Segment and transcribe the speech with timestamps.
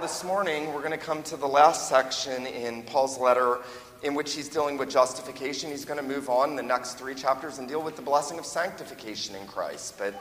[0.00, 3.58] This morning, we're going to come to the last section in Paul's letter
[4.02, 5.70] in which he's dealing with justification.
[5.70, 8.46] He's going to move on the next three chapters and deal with the blessing of
[8.46, 9.98] sanctification in Christ.
[9.98, 10.14] But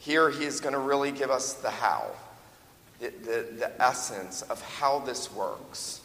[0.00, 2.10] here he is going to really give us the how,
[3.00, 6.02] the, the, the essence of how this works.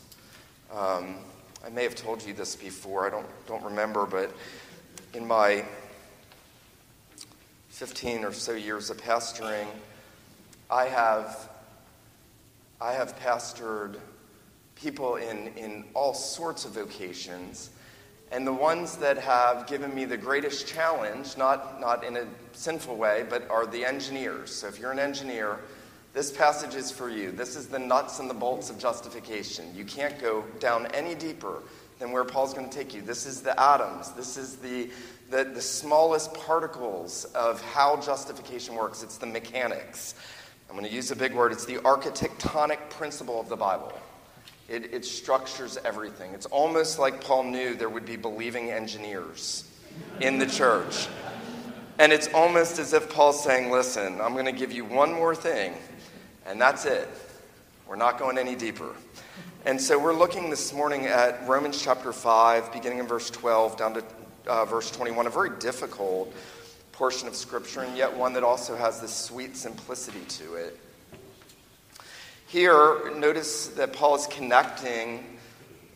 [0.74, 1.18] Um,
[1.66, 4.32] I may have told you this before, I don't, don't remember, but
[5.14, 5.66] in my
[7.70, 9.68] 15 or so years of pastoring,
[10.72, 11.50] I have
[12.80, 14.00] I have pastored
[14.76, 17.72] people in, in all sorts of vocations,
[18.32, 22.96] and the ones that have given me the greatest challenge, not, not in a sinful
[22.96, 24.54] way, but are the engineers.
[24.54, 25.60] So if you're an engineer,
[26.14, 27.32] this passage is for you.
[27.32, 29.74] This is the nuts and the bolts of justification.
[29.76, 31.62] You can't go down any deeper
[32.00, 33.02] than where Paul's going to take you.
[33.02, 34.12] This is the atoms.
[34.12, 34.90] This is the,
[35.32, 39.04] the, the smallest particles of how justification works.
[39.04, 40.16] It's the mechanics.
[40.70, 41.52] I'm going to use a big word.
[41.52, 43.94] It's the architectonic principle of the Bible.
[44.68, 46.34] It, it, structures everything.
[46.34, 49.64] It's almost like Paul knew there would be believing engineers
[50.20, 51.08] in the church.
[52.00, 55.34] And it's almost as if Paul's saying, Listen, I'm going to give you one more
[55.34, 55.74] thing,
[56.46, 57.08] and that's it.
[57.88, 58.94] We're not going any deeper.
[59.66, 63.94] And so we're looking this morning at Romans chapter 5, beginning in verse 12 down
[63.94, 64.04] to
[64.48, 66.34] uh, verse 21, a very difficult
[66.98, 70.80] portion of Scripture, and yet one that also has this sweet simplicity to it.
[72.48, 75.38] Here, notice that Paul is connecting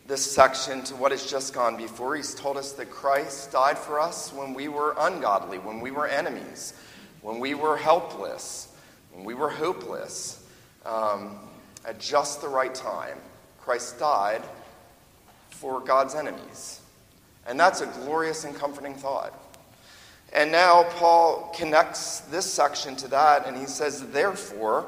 [0.06, 2.14] this section to what has just gone before.
[2.14, 6.06] He's told us that Christ died for us when we were ungodly, when we were
[6.06, 6.72] enemies,
[7.20, 8.72] when we were helpless,
[9.12, 10.46] when we were hopeless,
[10.86, 11.36] um,
[11.84, 13.18] at just the right time.
[13.60, 14.42] Christ died
[15.50, 16.80] for God's enemies.
[17.44, 19.36] And that's a glorious and comforting thought.
[20.32, 24.86] And now Paul connects this section to that, and he says, Therefore,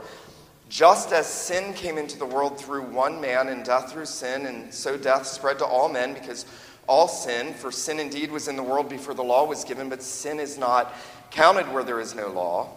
[0.71, 4.73] just as sin came into the world through one man, and death through sin, and
[4.73, 6.47] so death spread to all men because
[6.87, 10.03] all sin, for sin indeed was in the world before the law was given, but
[10.03, 10.95] sin is not
[11.31, 12.69] counted where there is no law.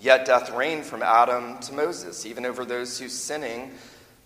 [0.00, 3.72] Yet death reigned from Adam to Moses, even over those whose sinning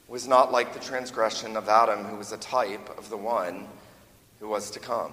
[0.08, 3.66] was not like the transgression of Adam, who was a type of the one
[4.40, 5.12] who was to come.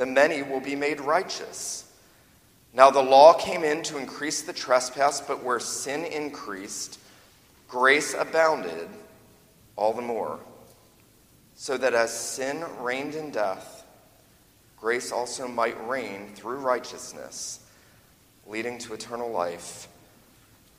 [0.00, 1.84] the many will be made righteous.
[2.72, 6.98] Now, the law came in to increase the trespass, but where sin increased,
[7.68, 8.88] grace abounded
[9.76, 10.40] all the more.
[11.54, 13.84] So that as sin reigned in death,
[14.78, 17.60] grace also might reign through righteousness,
[18.46, 19.86] leading to eternal life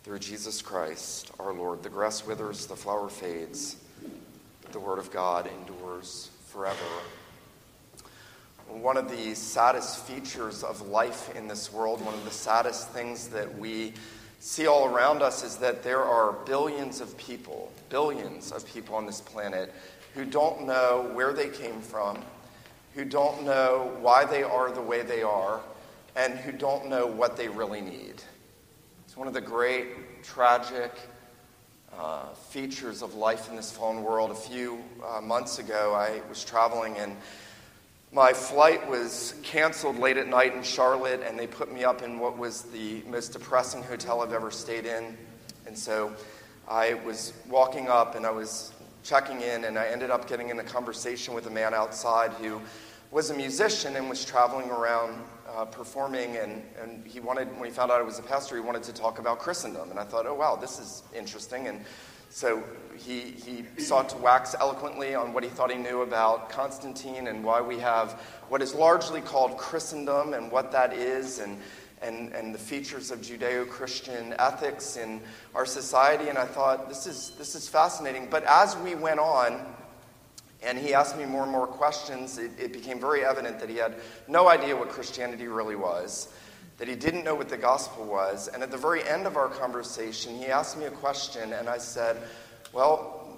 [0.03, 1.83] through Jesus Christ our Lord.
[1.83, 3.75] The grass withers, the flower fades,
[4.63, 6.79] but the word of God endures forever.
[8.71, 13.27] One of the saddest features of life in this world, one of the saddest things
[13.29, 13.93] that we
[14.39, 19.05] see all around us, is that there are billions of people, billions of people on
[19.05, 19.73] this planet
[20.15, 22.17] who don't know where they came from,
[22.95, 25.59] who don't know why they are the way they are,
[26.15, 28.15] and who don't know what they really need.
[29.05, 30.91] It's one of the great, tragic
[31.97, 34.31] uh, features of life in this fallen world.
[34.31, 37.15] A few uh, months ago, I was traveling and
[38.13, 42.19] my flight was canceled late at night in Charlotte, and they put me up in
[42.19, 45.17] what was the most depressing hotel I've ever stayed in.
[45.65, 46.13] And so
[46.67, 48.73] I was walking up and I was
[49.03, 52.61] checking in, and I ended up getting in a conversation with a man outside who
[53.11, 56.35] was a musician and was traveling around uh, performing.
[56.35, 58.93] And, and he wanted, when he found out I was a pastor, he wanted to
[58.93, 59.89] talk about Christendom.
[59.89, 61.67] And I thought, oh, wow, this is interesting.
[61.67, 61.83] And
[62.31, 62.63] so
[62.97, 67.43] he, he sought to wax eloquently on what he thought he knew about Constantine and
[67.43, 68.13] why we have
[68.49, 71.39] what is largely called Christendom and what that is.
[71.39, 71.57] And,
[72.01, 75.21] and, and the features of Judeo Christian ethics in
[75.53, 76.29] our society.
[76.29, 78.27] And I thought, this is, this is fascinating.
[78.29, 79.63] But as we went on,
[80.63, 83.77] and he asked me more and more questions, it, it became very evident that he
[83.77, 83.95] had
[84.27, 86.31] no idea what Christianity really was,
[86.81, 88.47] that he didn't know what the gospel was.
[88.47, 91.77] And at the very end of our conversation, he asked me a question, and I
[91.77, 92.17] said,
[92.73, 93.37] Well,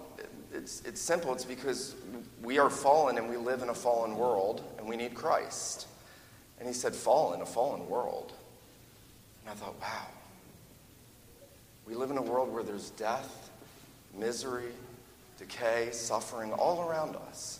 [0.54, 1.34] it's, it's simple.
[1.34, 1.94] It's because
[2.42, 5.88] we are fallen and we live in a fallen world, and we need Christ.
[6.58, 8.32] And he said, Fallen, a fallen world.
[9.42, 10.08] And I thought, wow.
[11.86, 13.50] We live in a world where there's death,
[14.18, 14.72] misery,
[15.38, 17.60] decay, suffering all around us.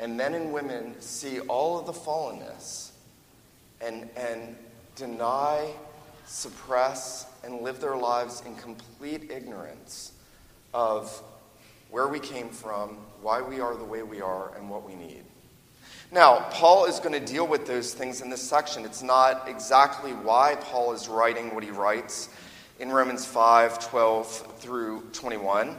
[0.00, 2.90] And men and women see all of the fallenness
[3.80, 4.56] and, and
[4.98, 5.70] deny,
[6.26, 10.12] suppress, and live their lives in complete ignorance
[10.74, 11.22] of
[11.90, 15.22] where we came from, why we are the way we are, and what we need.
[16.10, 18.84] Now, Paul is going to deal with those things in this section.
[18.84, 22.30] It's not exactly why Paul is writing what he writes
[22.80, 25.76] in Romans 5 12 through 21,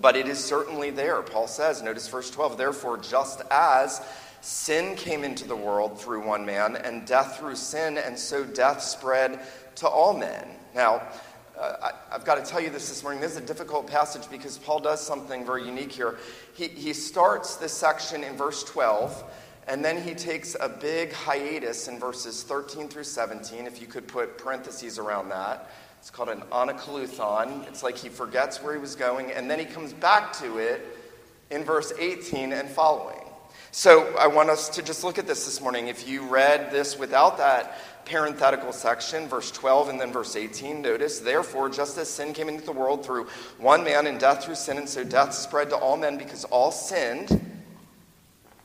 [0.00, 1.20] but it is certainly there.
[1.22, 4.00] Paul says, notice verse 12, therefore, just as
[4.44, 8.82] sin came into the world through one man, and death through sin, and so death
[8.82, 9.40] spread
[9.76, 10.46] to all men.
[10.74, 11.02] Now,
[11.58, 13.22] uh, I, have got to tell you this this morning.
[13.22, 16.18] This is a difficult passage because Paul does something very unique here.
[16.52, 19.24] He, he starts this section in verse 12,
[19.66, 24.06] and then he takes a big hiatus in verses 13 through 17, if you could
[24.06, 25.70] put parentheses around that.
[26.00, 27.66] It's called an anacoluthon.
[27.66, 30.86] It's like he forgets where he was going, and then he comes back to it
[31.50, 33.23] in verse 18 and following.
[33.76, 35.88] So I want us to just look at this this morning.
[35.88, 41.18] If you read this without that parenthetical section, verse 12 and then verse 18, notice,
[41.18, 43.26] therefore, just as sin came into the world through
[43.58, 46.70] one man and death through sin, and so death spread to all men because all
[46.70, 47.28] sinned.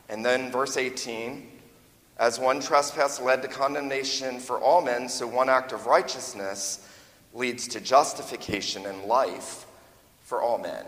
[0.10, 1.54] And then verse 18,
[2.20, 6.88] as one trespass led to condemnation for all men, so one act of righteousness
[7.34, 9.66] leads to justification and life
[10.22, 10.86] for all men.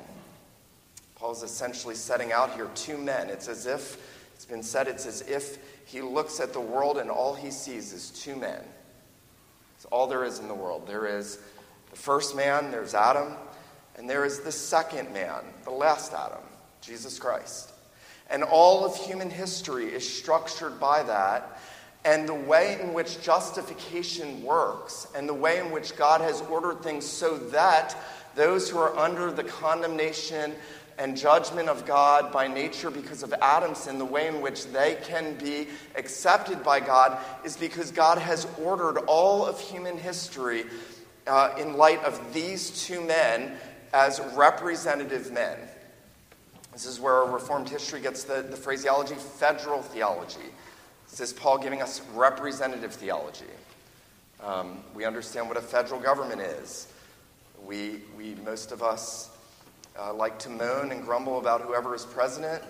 [1.15, 3.29] Paul's essentially setting out here two men.
[3.29, 4.10] It's as if,
[4.51, 8.09] been said, it's as if he looks at the world and all he sees is
[8.11, 8.61] two men.
[9.77, 10.85] It's all there is in the world.
[10.85, 11.39] There is
[11.89, 13.33] the first man, there's Adam,
[13.97, 16.43] and there is the second man, the last Adam,
[16.81, 17.71] Jesus Christ.
[18.29, 21.59] And all of human history is structured by that.
[22.03, 26.81] And the way in which justification works, and the way in which God has ordered
[26.81, 27.95] things so that
[28.35, 30.55] those who are under the condemnation
[31.01, 34.99] and judgment of God by nature because of Adam's sin, the way in which they
[35.01, 40.65] can be accepted by God is because God has ordered all of human history
[41.25, 43.57] uh, in light of these two men
[43.93, 45.57] as representative men.
[46.71, 50.39] This is where Reformed history gets the, the phraseology federal theology.
[51.09, 53.45] This is Paul giving us representative theology.
[54.43, 56.93] Um, we understand what a federal government is.
[57.65, 59.30] We, we most of us
[59.99, 62.63] uh, like to moan and grumble about whoever is president,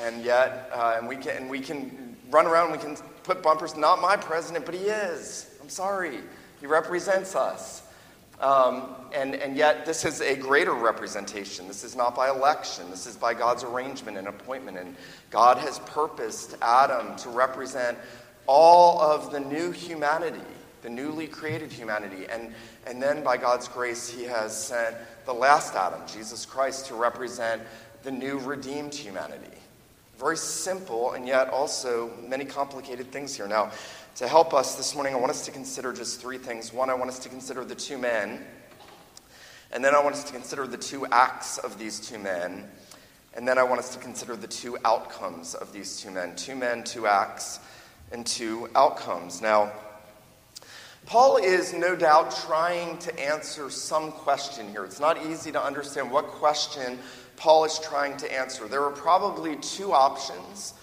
[0.00, 2.72] and yet, uh, and we can and we can run around.
[2.72, 3.76] We can put bumpers.
[3.76, 5.50] Not my president, but he is.
[5.60, 6.18] I'm sorry.
[6.60, 7.82] He represents us.
[8.40, 11.68] Um, and, and yet, this is a greater representation.
[11.68, 12.90] This is not by election.
[12.90, 14.76] This is by God's arrangement and appointment.
[14.76, 14.94] And
[15.30, 17.96] God has purposed Adam to represent
[18.46, 20.44] all of the new humanity,
[20.82, 22.26] the newly created humanity.
[22.30, 22.52] And,
[22.86, 24.96] and then, by God's grace, He has sent
[25.26, 27.60] the last Adam, Jesus Christ, to represent
[28.04, 29.58] the new redeemed humanity.
[30.18, 33.48] Very simple, and yet also many complicated things here.
[33.48, 33.72] Now,
[34.14, 36.72] to help us this morning, I want us to consider just three things.
[36.72, 38.46] One, I want us to consider the two men,
[39.72, 42.70] and then I want us to consider the two acts of these two men,
[43.34, 46.34] and then I want us to consider the two outcomes of these two men.
[46.36, 47.58] Two men, two acts,
[48.12, 49.42] and two outcomes.
[49.42, 49.72] Now,
[51.06, 54.84] Paul is no doubt trying to answer some question here.
[54.84, 56.98] It's not easy to understand what question
[57.36, 58.66] Paul is trying to answer.
[58.66, 60.74] There are probably two options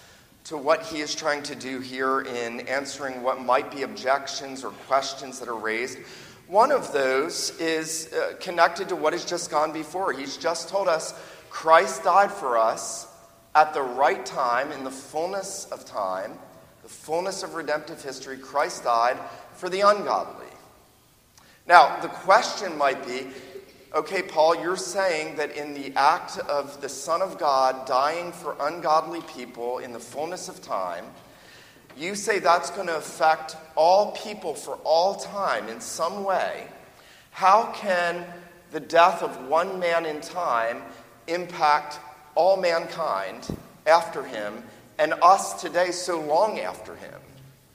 [0.44, 4.70] to what he is trying to do here in answering what might be objections or
[4.70, 5.98] questions that are raised.
[6.46, 10.14] One of those is uh, connected to what has just gone before.
[10.14, 11.12] He's just told us
[11.50, 13.08] Christ died for us
[13.54, 16.38] at the right time, in the fullness of time,
[16.82, 18.38] the fullness of redemptive history.
[18.38, 19.18] Christ died
[19.64, 20.44] for the ungodly.
[21.66, 23.28] Now, the question might be
[23.94, 28.56] okay, Paul, you're saying that in the act of the Son of God dying for
[28.60, 31.06] ungodly people in the fullness of time,
[31.96, 36.66] you say that's going to affect all people for all time in some way.
[37.30, 38.26] How can
[38.70, 40.82] the death of one man in time
[41.26, 42.00] impact
[42.34, 43.48] all mankind
[43.86, 44.62] after him
[44.98, 47.23] and us today so long after him?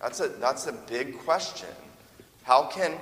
[0.02, 1.70] That's a, that's a big question.
[2.44, 2.94] How can,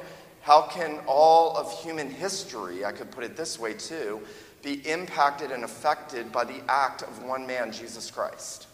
[0.42, 4.22] how can all of human history, I could put it this way too,
[4.64, 8.68] be impacted and affected by the act of one man, Jesus Christ?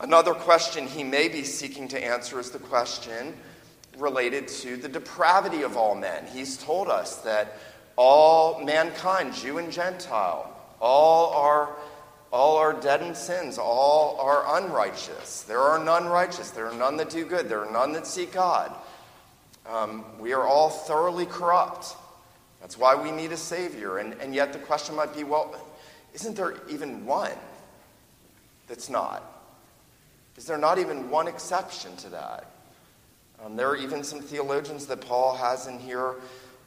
[0.00, 3.34] Another question he may be seeking to answer is the question
[3.98, 6.26] related to the depravity of all men.
[6.26, 7.56] He's told us that
[7.96, 11.76] all mankind, Jew and Gentile, all are
[12.32, 15.42] all are dead in sins, all are unrighteous.
[15.42, 18.32] There are none righteous, there are none that do good, there are none that seek
[18.32, 18.74] God.
[19.66, 21.94] Um, we are all thoroughly corrupt.
[22.60, 23.98] That's why we need a Savior.
[23.98, 25.54] And, and yet the question might be well,
[26.14, 27.32] isn't there even one
[28.66, 29.22] that's not?
[30.36, 32.50] Is there not even one exception to that?
[33.44, 36.14] Um, there are even some theologians that Paul has in here.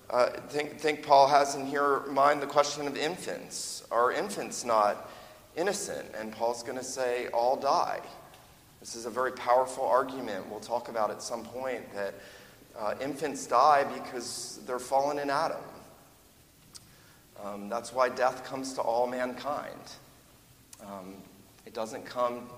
[0.10, 3.84] Uh, think, think Paul has in here mind the question of infants.
[3.90, 5.10] Are infants not
[5.56, 6.08] innocent?
[6.18, 8.02] And Paul's going to say, all die.
[8.80, 10.50] This is a very powerful argument.
[10.50, 12.14] We'll talk about at some point that
[12.78, 15.58] uh, infants die because they're fallen in Adam.
[17.44, 19.80] Um, that's why death comes to all mankind.
[20.82, 21.16] Um,
[21.66, 22.50] it doesn't come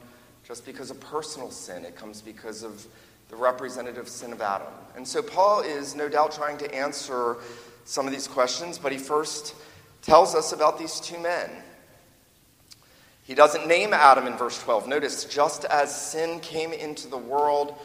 [0.48, 2.86] just because of personal sin, it comes because of
[3.30, 4.68] the representative sin of Adam.
[4.96, 7.38] And so Paul is no doubt trying to answer
[7.84, 9.56] some of these questions, but he first
[10.01, 11.50] tells us about these two men.
[13.27, 14.88] He doesn't name Adam in verse 12.
[14.88, 17.75] Notice, just as sin came into the world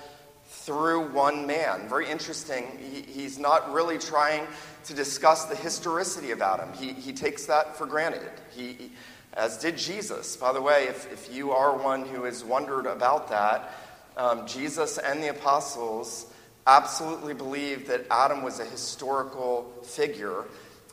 [0.46, 1.88] through one man.
[1.88, 2.78] Very interesting.
[2.78, 4.46] He, he's not really trying
[4.84, 6.72] to discuss the historicity of Adam.
[6.75, 8.30] He, he takes that for granted.
[8.54, 8.92] He,
[9.34, 10.37] as did Jesus.
[10.37, 13.75] By the way, if, if you are one who has wondered about that,
[14.16, 16.32] um, Jesus and the apostles
[16.68, 20.44] absolutely believed that Adam was a historical figure.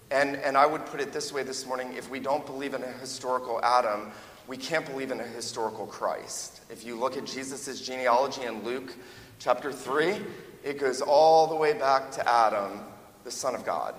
[0.10, 2.82] And, and I would put it this way this morning if we don't believe in
[2.82, 4.12] a historical Adam,
[4.50, 6.62] we can't believe in a historical Christ.
[6.72, 8.96] If you look at Jesus' genealogy in Luke
[9.38, 10.16] chapter 3,
[10.64, 12.80] it goes all the way back to Adam,
[13.24, 13.94] the Son of God.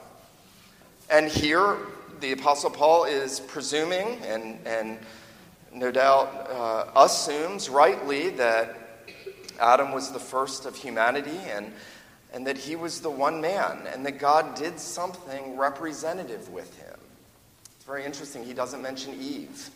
[1.09, 1.77] And here,
[2.19, 4.99] the Apostle Paul is presuming and, and
[5.73, 8.77] no doubt uh, assumes rightly that
[9.61, 11.73] Adam was the first of humanity and,
[12.33, 16.99] and that he was the one man and that God did something representative with him.
[17.77, 18.45] It's very interesting.
[18.45, 19.71] He doesn't mention Eve,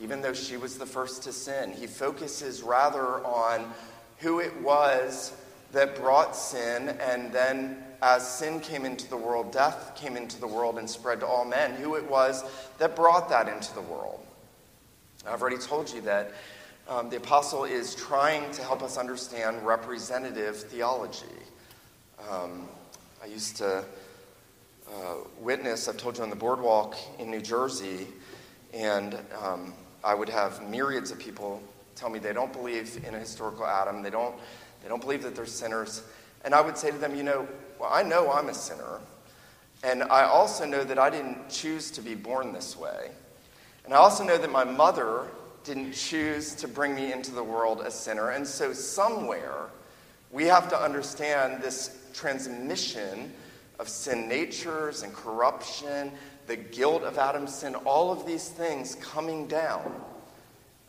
[0.00, 1.72] even though she was the first to sin.
[1.72, 3.72] He focuses rather on
[4.18, 5.32] who it was
[5.72, 10.46] that brought sin and then as sin came into the world, death came into the
[10.46, 12.44] world and spread to all men, who it was
[12.78, 14.20] that brought that into the world.
[15.26, 16.32] I've already told you that
[16.88, 21.26] um, the apostle is trying to help us understand representative theology.
[22.30, 22.68] Um,
[23.22, 23.84] I used to
[24.88, 28.06] uh, witness, I've told you on the boardwalk in New Jersey,
[28.72, 29.74] and um,
[30.06, 31.60] I would have myriads of people
[31.96, 34.36] tell me they don't believe in a historical Adam, they don't,
[34.82, 36.02] they don't believe that they're sinners.
[36.44, 37.48] And I would say to them, you know,
[37.80, 39.00] well, I know I'm a sinner.
[39.82, 43.10] And I also know that I didn't choose to be born this way.
[43.84, 45.26] And I also know that my mother
[45.64, 48.30] didn't choose to bring me into the world a sinner.
[48.30, 49.70] And so, somewhere,
[50.30, 53.32] we have to understand this transmission
[53.80, 56.12] of sin natures and corruption,
[56.46, 60.02] the guilt of Adam's sin, all of these things coming down.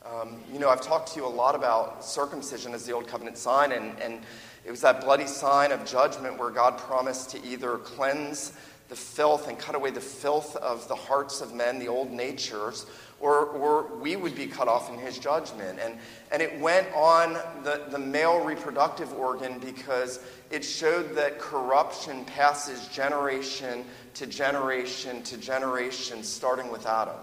[0.06, 3.38] Um, you know, I've talked to you a lot about circumcision as the old covenant
[3.38, 4.22] sign, and, and
[4.66, 8.54] it was that bloody sign of judgment where God promised to either cleanse
[8.90, 12.86] the filth and cut away the filth of the hearts of men, the old natures,
[13.20, 15.80] or, or we would be cut off in his judgment.
[15.80, 15.98] And,
[16.32, 17.34] and it went on
[17.64, 20.20] the, the male reproductive organ because
[20.52, 27.16] it showed that corruption passes generation to generation to generation, starting with Adam.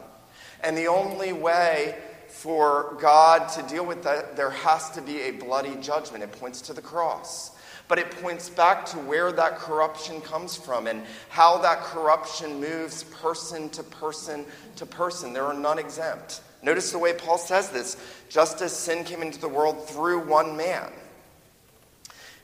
[0.63, 1.97] And the only way
[2.29, 6.25] for God to deal with that, there has to be a bloody judgment.
[6.25, 7.53] It points to the cross.
[7.87, 13.05] But it points back to where that corruption comes from and how that corruption moves
[13.05, 15.33] person to person to person.
[15.33, 16.41] There are none exempt.
[16.63, 17.97] Notice the way Paul says this
[18.31, 20.91] just as sin came into the world through one man.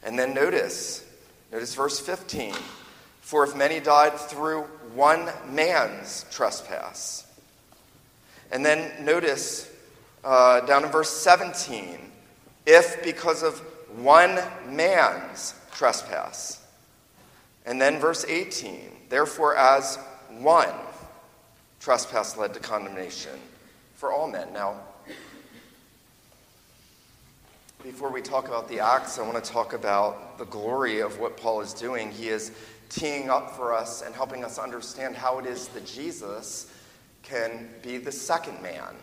[0.03, 1.05] And then notice,
[1.51, 2.55] notice verse 15.
[3.21, 4.63] For if many died through
[4.95, 7.27] one man's trespass.
[8.51, 9.71] And then notice
[10.25, 11.99] uh, down in verse 17,
[12.67, 13.63] if because of
[13.97, 16.63] one man's trespass.
[17.67, 19.97] And then verse 18, therefore, as
[20.39, 20.75] one
[21.81, 23.39] trespass led to condemnation
[23.95, 24.53] for all men.
[24.53, 24.81] Now,
[27.83, 31.37] before we talk about the acts, I want to talk about the glory of what
[31.37, 32.11] Paul is doing.
[32.11, 32.53] He is
[32.91, 36.73] teeing up for us and helping us understand how it is that Jesus
[37.23, 38.95] can be the second man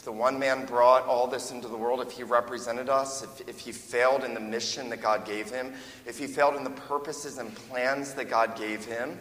[0.00, 3.46] if the one man brought all this into the world, if he represented us, if,
[3.46, 5.74] if he failed in the mission that God gave him,
[6.06, 9.20] if he failed in the purposes and plans that God gave him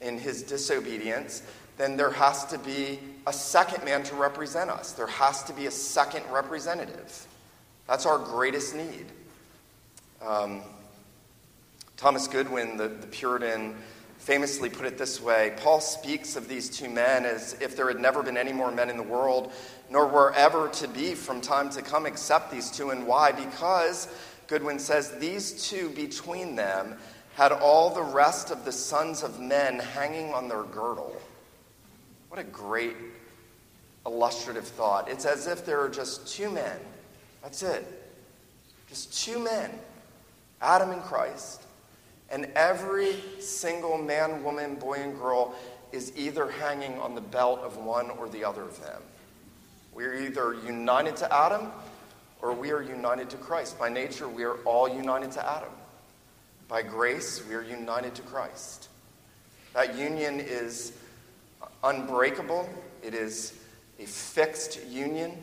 [0.00, 1.44] in his disobedience,
[1.76, 2.98] then there has to be
[3.28, 4.90] a second man to represent us.
[4.90, 7.28] There has to be a second representative.
[7.86, 9.06] That's our greatest need.
[10.26, 10.62] Um,
[11.96, 13.76] Thomas Goodwin, the, the Puritan,
[14.20, 17.98] famously put it this way Paul speaks of these two men as if there had
[17.98, 19.50] never been any more men in the world,
[19.90, 22.90] nor were ever to be from time to come except these two.
[22.90, 23.32] And why?
[23.32, 24.08] Because,
[24.46, 26.96] Goodwin says, these two between them
[27.34, 31.20] had all the rest of the sons of men hanging on their girdle.
[32.28, 32.96] What a great
[34.06, 35.08] illustrative thought.
[35.08, 36.78] It's as if there are just two men.
[37.42, 37.86] That's it.
[38.88, 39.70] Just two men,
[40.60, 41.62] Adam and Christ.
[42.30, 45.54] And every single man, woman, boy, and girl
[45.92, 49.02] is either hanging on the belt of one or the other of them.
[49.94, 51.68] We are either united to Adam
[52.42, 53.78] or we are united to Christ.
[53.78, 55.70] By nature, we are all united to Adam.
[56.68, 58.88] By grace, we are united to Christ.
[59.74, 60.92] That union is
[61.82, 62.68] unbreakable,
[63.02, 63.54] it is
[63.98, 65.36] a fixed union.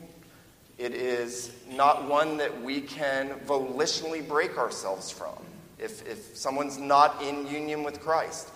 [0.78, 5.34] It is not one that we can volitionally break ourselves from.
[5.80, 8.50] If, if someone's not in union with Christ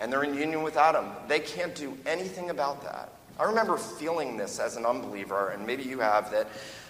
[0.00, 3.12] and they're in union with Adam, they can't do anything about that.
[3.38, 6.48] I remember feeling this as an unbeliever, and maybe you have, that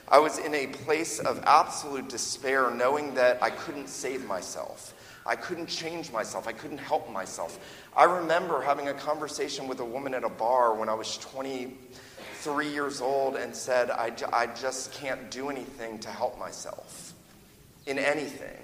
[0.09, 4.95] I was in a place of absolute despair, knowing that I couldn't save myself.
[5.27, 6.49] I couldn't change myself.
[6.49, 7.59] I couldn't help myself.
[7.95, 12.69] I remember having a conversation with a woman at a bar when I was 23
[12.69, 17.13] years old and said, I, I just can't do anything to help myself
[17.85, 18.57] in anything.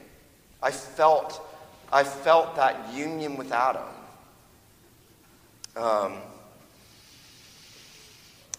[0.63, 1.47] I felt,
[1.93, 3.83] I felt that union with Adam.
[5.77, 6.15] Um,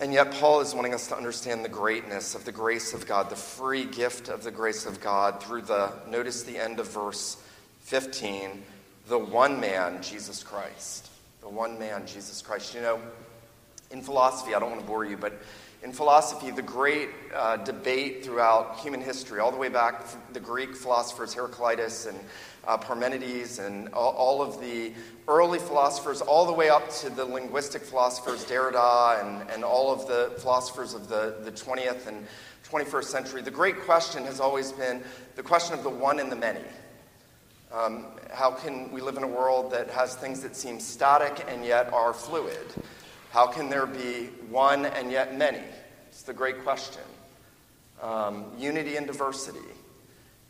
[0.02, 3.30] and yet, Paul is wanting us to understand the greatness of the grace of God,
[3.30, 7.38] the free gift of the grace of God through the, notice the end of verse
[7.82, 8.62] 15,
[9.08, 11.10] the one man, Jesus Christ.
[11.40, 12.76] The one man, Jesus Christ.
[12.76, 13.00] You know,
[13.92, 15.40] in philosophy, I don't want to bore you, but
[15.82, 20.04] in philosophy, the great uh, debate throughout human history, all the way back
[20.34, 22.20] the Greek philosophers Heraclitus and
[22.68, 24.92] uh, Parmenides and all, all, of the
[25.28, 30.08] early philosophers, all the way up to the linguistic philosophers Derrida and, and all of
[30.08, 32.26] the philosophers of the, the 20th and
[32.70, 35.04] 21st century, the great question has always been
[35.36, 36.62] the question of the one and the many.
[37.72, 41.66] Um, how can we live in a world that has things that seem static and
[41.66, 42.74] yet are fluid?
[43.32, 45.62] How can there be one and yet many?
[46.08, 47.02] It's the great question.
[48.02, 49.60] Um, unity and diversity.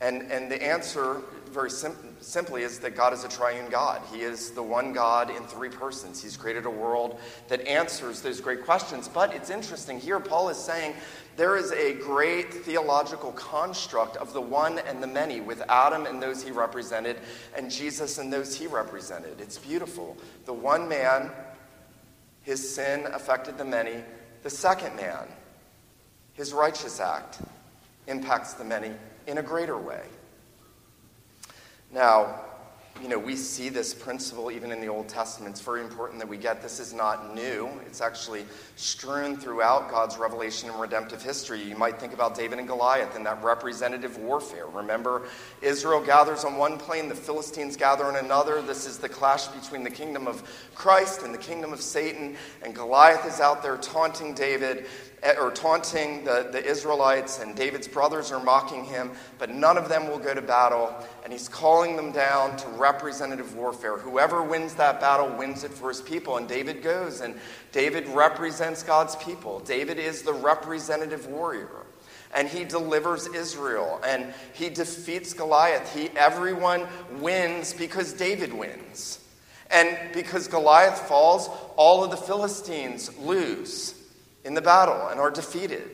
[0.02, 1.22] And, and the answer,
[1.56, 4.02] very sim- simply, is that God is a triune God.
[4.14, 6.22] He is the one God in three persons.
[6.22, 9.08] He's created a world that answers those great questions.
[9.08, 10.00] But it's interesting.
[10.00, 10.94] Here, Paul is saying
[11.38, 16.22] there is a great theological construct of the one and the many, with Adam and
[16.22, 17.18] those he represented,
[17.58, 19.42] and Jesus and those he represented.
[19.42, 20.16] It's beautiful.
[20.46, 21.32] The one man
[22.46, 24.04] his sin affected the many.
[24.44, 25.28] The second man,
[26.34, 27.40] his righteous act,
[28.06, 28.92] impacts the many
[29.26, 30.04] in a greater way.
[31.96, 32.42] Now,
[33.02, 35.52] you know, we see this principle even in the Old Testament.
[35.52, 37.70] It's very important that we get this is not new.
[37.86, 41.62] It's actually strewn throughout God's revelation and redemptive history.
[41.62, 44.68] You might think about David and Goliath and that representative warfare.
[44.68, 45.30] Remember,
[45.62, 48.62] Israel gathers on one plain, the Philistines gather on another.
[48.62, 50.44] This is the clash between the kingdom of
[50.76, 52.36] Christ and the kingdom of Satan.
[52.62, 54.86] And Goliath is out there taunting David.
[55.26, 59.10] Eh, or taunting the, the Israelites, and David's brothers are mocking him,
[59.40, 60.94] but none of them will go to battle.
[61.24, 63.98] And he's calling them down to representative warfare.
[63.98, 66.38] Whoever wins that battle wins it for his people.
[66.38, 67.40] And David goes, and
[67.72, 69.62] David represents God's people.
[69.62, 71.88] David is the representative warrior.
[72.36, 75.92] And he delivers Israel, and he defeats Goliath.
[75.96, 79.22] He, everyone wins because David wins.
[79.72, 83.96] And because Goliath falls, all of the Philistines lose
[84.46, 85.90] in the battle and are defeated.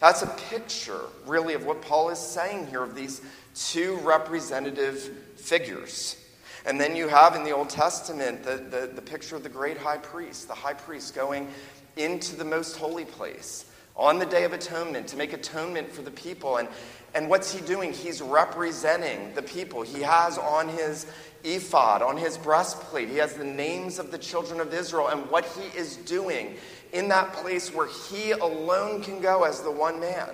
[0.00, 3.22] That's a picture, really, of what Paul is saying here of these
[3.54, 4.98] two representative
[5.36, 6.22] figures.
[6.66, 9.78] And then you have in the Old Testament the, the, the, picture of the great
[9.78, 11.48] high priest, the high priest going
[11.96, 13.64] into the most holy place
[13.96, 16.58] on the Day of Atonement to make atonement for the people.
[16.58, 16.68] And,
[17.14, 17.92] and what's he doing?
[17.92, 19.82] He's representing the people.
[19.82, 21.06] He has on his
[21.44, 25.08] ephod, on his breastplate, he has the names of the children of Israel.
[25.08, 26.56] And what he is doing
[26.92, 30.30] in that place where he alone can go as the one man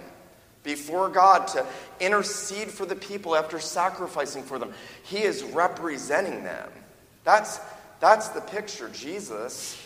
[0.62, 1.66] before God to
[2.00, 4.72] intercede for the people after sacrificing for them.
[5.02, 6.70] He is representing them.
[7.24, 7.60] That's,
[8.00, 8.88] that's the picture.
[8.90, 9.80] Jesus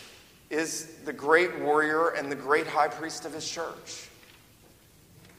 [0.49, 4.09] is the great warrior and the great high priest of his church.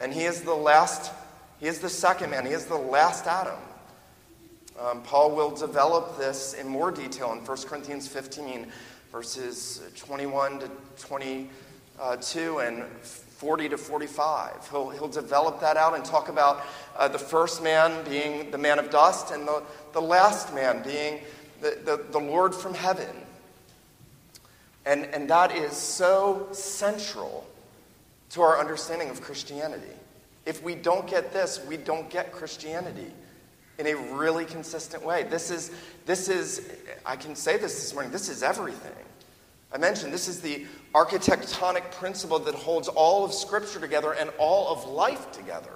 [0.00, 1.12] And he is the last,
[1.60, 3.58] he is the second man, he is the last Adam.
[4.78, 8.68] Um, Paul will develop this in more detail in 1 Corinthians 15,
[9.12, 14.68] verses 21 to 22 and 40 to 45.
[14.70, 16.64] He'll, he'll develop that out and talk about
[16.96, 21.20] uh, the first man being the man of dust and the, the last man being
[21.60, 23.16] the, the, the Lord from heaven.
[24.84, 27.46] And, and that is so central
[28.30, 29.84] to our understanding of Christianity.
[30.46, 33.12] If we don't get this, we don't get Christianity
[33.78, 35.22] in a really consistent way.
[35.22, 35.70] This is,
[36.04, 36.68] this is
[37.06, 38.92] I can say this this morning, this is everything.
[39.72, 44.72] I mentioned this is the architectonic principle that holds all of Scripture together and all
[44.72, 45.70] of life together.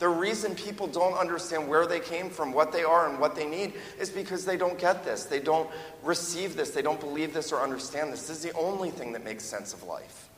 [0.00, 3.46] The reason people don't understand where they came from, what they are, and what they
[3.46, 5.24] need is because they don't get this.
[5.24, 5.70] They don't
[6.02, 6.70] receive this.
[6.70, 8.26] They don't believe this or understand this.
[8.26, 10.28] This is the only thing that makes sense of life.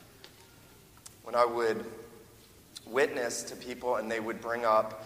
[1.24, 1.84] When I would
[2.86, 5.04] witness to people and they would bring up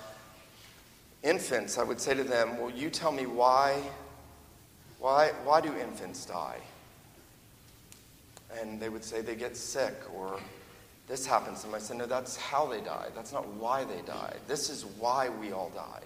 [1.22, 3.83] infants, I would say to them, Will you tell me why,
[4.98, 6.59] why, why do infants die?
[8.61, 10.40] And they would say they get sick or
[11.11, 11.74] this happens to.
[11.74, 13.09] I said, No, that's how they die.
[13.14, 14.35] That's not why they die.
[14.46, 16.04] This is why we all die.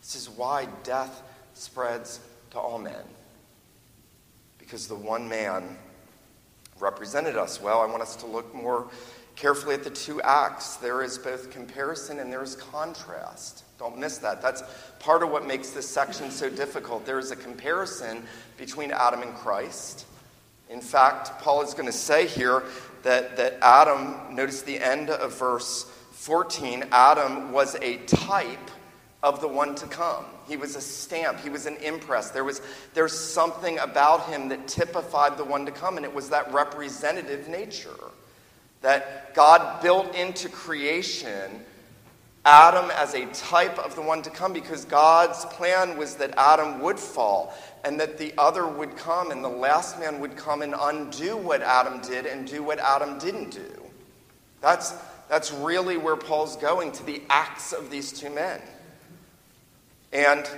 [0.00, 1.22] This is why death
[1.54, 2.20] spreads
[2.52, 3.02] to all men.
[4.58, 5.76] Because the one man
[6.78, 7.80] represented us well.
[7.80, 8.86] I want us to look more
[9.34, 10.76] carefully at the two acts.
[10.76, 13.64] There is both comparison and there is contrast.
[13.78, 14.40] Don't miss that.
[14.40, 14.62] That's
[14.98, 17.04] part of what makes this section so difficult.
[17.04, 18.24] There is a comparison
[18.56, 20.06] between Adam and Christ.
[20.70, 22.62] In fact, Paul is going to say here
[23.02, 28.70] that, that Adam, notice the end of verse 14, Adam was a type
[29.22, 30.24] of the one to come.
[30.48, 32.30] He was a stamp, he was an impress.
[32.30, 32.60] There was
[32.94, 37.48] there's something about him that typified the one to come, and it was that representative
[37.48, 37.90] nature
[38.82, 41.64] that God built into creation
[42.46, 46.80] Adam as a type of the one to come because God's plan was that Adam
[46.80, 47.52] would fall
[47.84, 51.60] and that the other would come and the last man would come and undo what
[51.60, 53.82] Adam did and do what Adam didn't do.
[54.60, 54.94] That's,
[55.28, 58.62] that's really where Paul's going to the acts of these two men.
[60.12, 60.48] And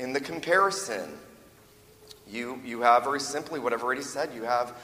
[0.00, 1.12] in the comparison,
[2.28, 4.30] you, you have very simply what I've already said.
[4.34, 4.76] You have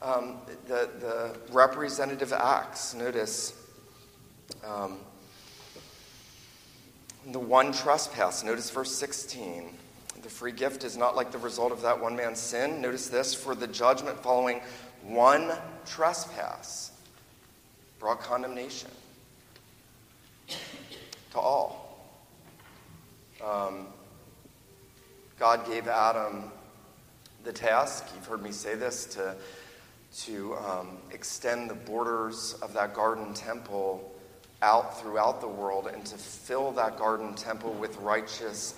[0.00, 0.36] um,
[0.68, 2.94] the, the representative acts.
[2.94, 3.52] Notice.
[4.64, 5.00] Um,
[7.32, 8.42] the one trespass.
[8.42, 9.74] Notice verse 16.
[10.22, 12.80] The free gift is not like the result of that one man's sin.
[12.80, 14.60] Notice this for the judgment following
[15.02, 15.52] one
[15.86, 16.92] trespass
[17.98, 18.90] brought condemnation
[20.48, 22.08] to all.
[23.44, 23.86] Um,
[25.38, 26.50] God gave Adam
[27.44, 29.36] the task, you've heard me say this, to,
[30.24, 34.12] to um, extend the borders of that garden temple
[34.62, 38.74] out throughout the world and to fill that garden temple with righteous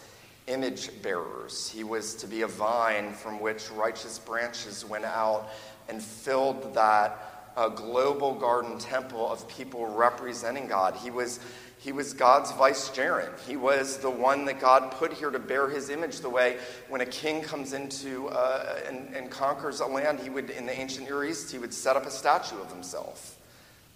[0.47, 1.71] image bearers.
[1.71, 5.49] He was to be a vine from which righteous branches went out
[5.89, 10.95] and filled that uh, global garden temple of people representing God.
[10.97, 11.41] He was,
[11.79, 13.39] he was God's vicegerent.
[13.47, 17.01] He was the one that God put here to bear his image the way when
[17.01, 21.09] a king comes into uh, and, and conquers a land, he would, in the ancient
[21.09, 23.40] Near East, he would set up a statue of himself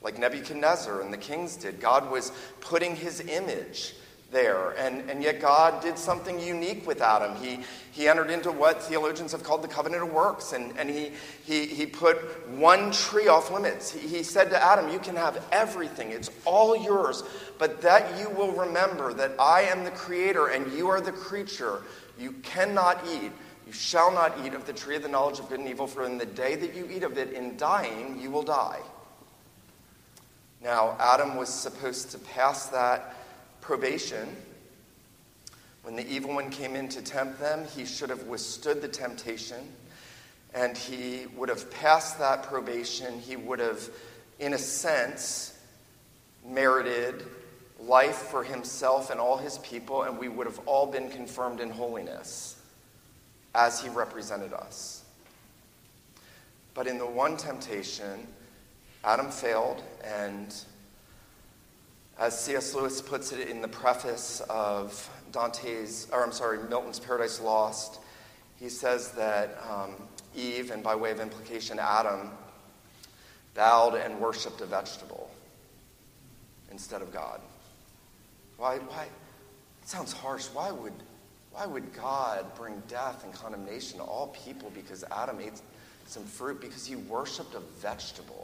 [0.05, 1.81] like Nebuchadnezzar and the kings did.
[1.81, 3.95] God was putting his image
[4.35, 4.73] there.
[4.73, 7.35] And, and yet, God did something unique with Adam.
[7.37, 7.61] He,
[7.93, 11.13] he entered into what theologians have called the covenant of works, and, and he,
[11.47, 12.19] he, he put
[12.51, 13.93] one tree off limits.
[13.93, 17.23] He, he said to Adam, You can have everything, it's all yours,
[17.59, 21.83] but that you will remember that I am the creator and you are the creature.
[22.19, 23.33] You cannot eat.
[23.67, 26.05] You shall not eat of the tree of the knowledge of good and evil, for
[26.05, 28.81] in the day that you eat of it, in dying, you will die.
[30.65, 33.15] Now, Adam was supposed to pass that
[33.61, 34.35] probation.
[35.83, 39.71] When the evil one came in to tempt them, he should have withstood the temptation
[40.55, 43.19] and he would have passed that probation.
[43.19, 43.91] He would have,
[44.39, 45.59] in a sense,
[46.47, 47.27] merited
[47.81, 51.71] life for himself and all his people, and we would have all been confirmed in
[51.71, 52.57] holiness
[53.55, 55.05] as he represented us.
[56.73, 58.27] But in the one temptation,
[59.05, 60.55] Adam failed, and
[62.19, 62.75] as C.S.
[62.75, 68.01] Lewis puts it in the preface of Dante's, or I'm sorry, Milton's Paradise Lost,
[68.59, 69.91] he says that um,
[70.35, 72.31] Eve, and by way of implication, Adam,
[73.55, 75.31] bowed and worshipped a vegetable
[76.71, 77.41] instead of God.
[78.57, 78.79] Why?
[78.79, 79.05] Why?
[79.83, 80.47] It sounds harsh.
[80.47, 80.95] Why would,
[81.53, 85.61] why would God bring death and condemnation to all people because Adam ate
[86.07, 86.61] some fruit?
[86.61, 88.44] Because he worshipped a vegetable.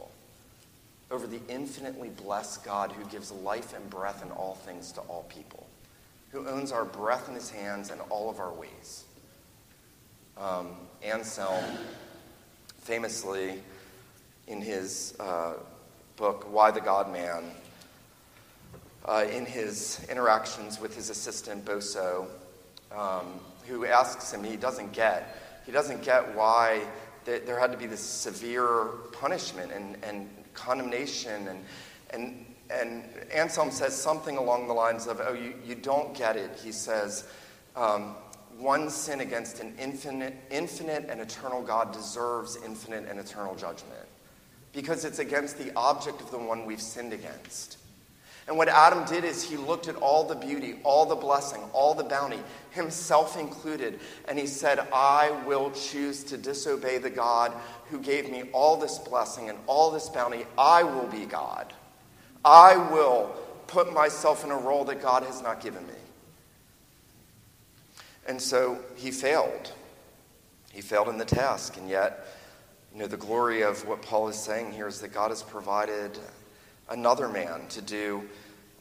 [1.11, 5.23] Over the infinitely blessed God who gives life and breath and all things to all
[5.23, 5.67] people,
[6.29, 9.03] who owns our breath in his hands and all of our ways.
[10.37, 10.69] Um,
[11.03, 11.63] Anselm
[12.79, 13.61] famously,
[14.47, 15.53] in his uh,
[16.15, 17.43] book, Why the God Man,
[19.05, 22.27] uh, in his interactions with his assistant, Boso,
[22.95, 26.81] um, who asks him, he doesn't get, he doesn't get why
[27.25, 31.47] there had to be this severe punishment and, and condemnation.
[31.47, 31.65] And,
[32.11, 33.03] and, and
[33.33, 36.59] Anselm says something along the lines of, Oh, you, you don't get it.
[36.63, 37.25] He says,
[37.75, 38.15] um,
[38.57, 44.07] One sin against an infinite, infinite and eternal God deserves infinite and eternal judgment
[44.73, 47.77] because it's against the object of the one we've sinned against.
[48.47, 51.93] And what Adam did is he looked at all the beauty, all the blessing, all
[51.93, 52.39] the bounty,
[52.71, 57.53] himself included, and he said, I will choose to disobey the God
[57.89, 60.45] who gave me all this blessing and all this bounty.
[60.57, 61.73] I will be God.
[62.43, 63.35] I will
[63.67, 65.93] put myself in a role that God has not given me.
[68.27, 69.71] And so he failed.
[70.73, 72.25] He failed in the task, and yet,
[72.93, 76.17] you know, the glory of what Paul is saying here is that God has provided
[76.91, 78.21] another man to do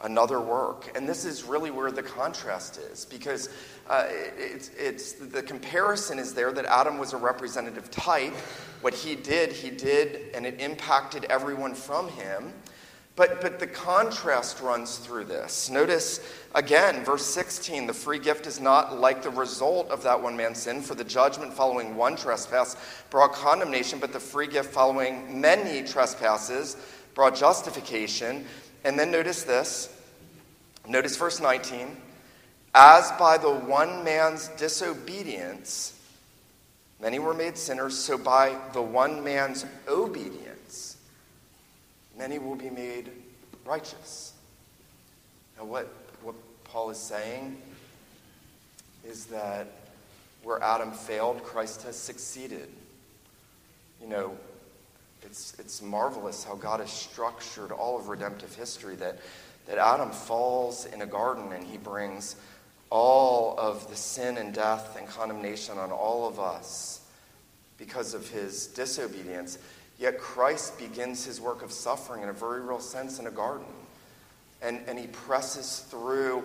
[0.03, 0.91] another work.
[0.95, 3.49] And this is really where the contrast is because
[3.89, 8.35] uh, it's, it's, the comparison is there that Adam was a representative type.
[8.81, 12.53] What he did, he did, and it impacted everyone from him.
[13.17, 15.69] But, but the contrast runs through this.
[15.69, 16.21] Notice
[16.55, 20.63] again, verse 16 the free gift is not like the result of that one man's
[20.63, 22.77] sin, for the judgment following one trespass
[23.11, 26.77] brought condemnation, but the free gift following many trespasses
[27.15, 28.47] brought justification.
[28.85, 29.95] And then notice this.
[30.87, 31.97] Notice verse 19.
[32.75, 35.99] As by the one man's disobedience,
[37.01, 40.97] many were made sinners, so by the one man's obedience,
[42.17, 43.11] many will be made
[43.65, 44.33] righteous.
[45.59, 45.93] Now, what,
[46.23, 47.61] what Paul is saying
[49.05, 49.67] is that
[50.43, 52.69] where Adam failed, Christ has succeeded.
[54.01, 54.37] You know,
[55.25, 59.19] it's, it's marvelous how God has structured all of redemptive history that,
[59.67, 62.37] that Adam falls in a garden and he brings
[62.91, 67.03] all of the sin and death and condemnation on all of us
[67.79, 69.59] because of his disobedience.
[69.99, 73.67] Yet Christ begins his work of suffering in a very real sense in a garden.
[74.63, 76.45] And, and he presses through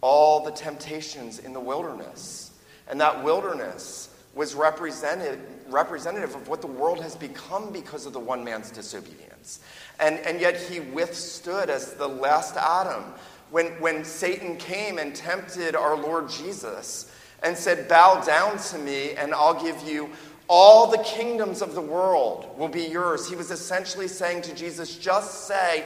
[0.00, 2.50] all the temptations in the wilderness.
[2.88, 5.38] And that wilderness was represented,
[5.72, 9.60] representative of what the world has become because of the one man's disobedience.
[9.98, 13.04] And, and yet he withstood as the last Adam
[13.50, 19.12] when, when Satan came and tempted our Lord Jesus and said, Bow down to me,
[19.12, 20.10] and I'll give you
[20.48, 23.28] all the kingdoms of the world will be yours.
[23.28, 25.84] He was essentially saying to Jesus, Just say,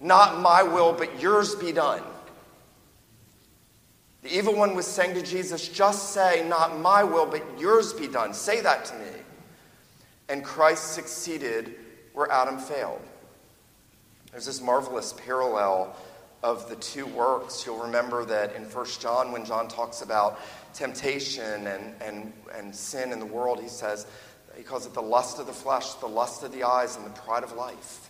[0.00, 2.02] Not my will, but yours be done.
[4.24, 8.08] The evil one was saying to Jesus, Just say, Not my will, but yours be
[8.08, 8.32] done.
[8.32, 9.10] Say that to me.
[10.30, 11.74] And Christ succeeded
[12.14, 13.02] where Adam failed.
[14.32, 15.94] There's this marvelous parallel
[16.42, 17.66] of the two works.
[17.66, 20.40] You'll remember that in 1 John, when John talks about
[20.72, 24.06] temptation and, and, and sin in the world, he says,
[24.56, 27.10] he calls it the lust of the flesh, the lust of the eyes, and the
[27.10, 28.08] pride of life.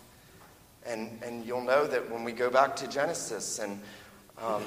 [0.85, 3.81] And, and you'll know that when we go back to Genesis and
[4.41, 4.63] um,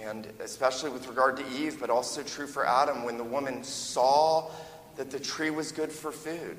[0.00, 4.50] and especially with regard to Eve, but also true for Adam, when the woman saw
[4.96, 6.56] that the tree was good for food,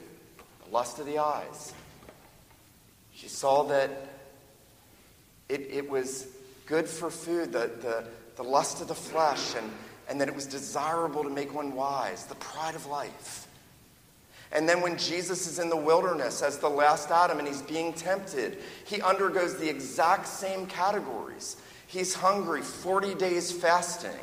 [0.65, 1.73] the lust of the eyes.
[3.13, 3.89] She saw that
[5.49, 6.27] it, it was
[6.65, 8.03] good for food, the, the,
[8.35, 9.71] the lust of the flesh, and,
[10.09, 13.47] and that it was desirable to make one wise, the pride of life.
[14.51, 17.93] And then when Jesus is in the wilderness as the last Adam and he's being
[17.93, 21.57] tempted, he undergoes the exact same categories.
[21.95, 24.19] He's hungry, 40 days fasting.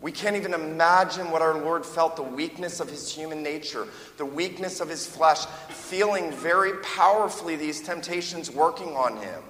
[0.00, 4.26] We can't even imagine what our Lord felt the weakness of his human nature, the
[4.26, 9.44] weakness of his flesh, feeling very powerfully these temptations working on him.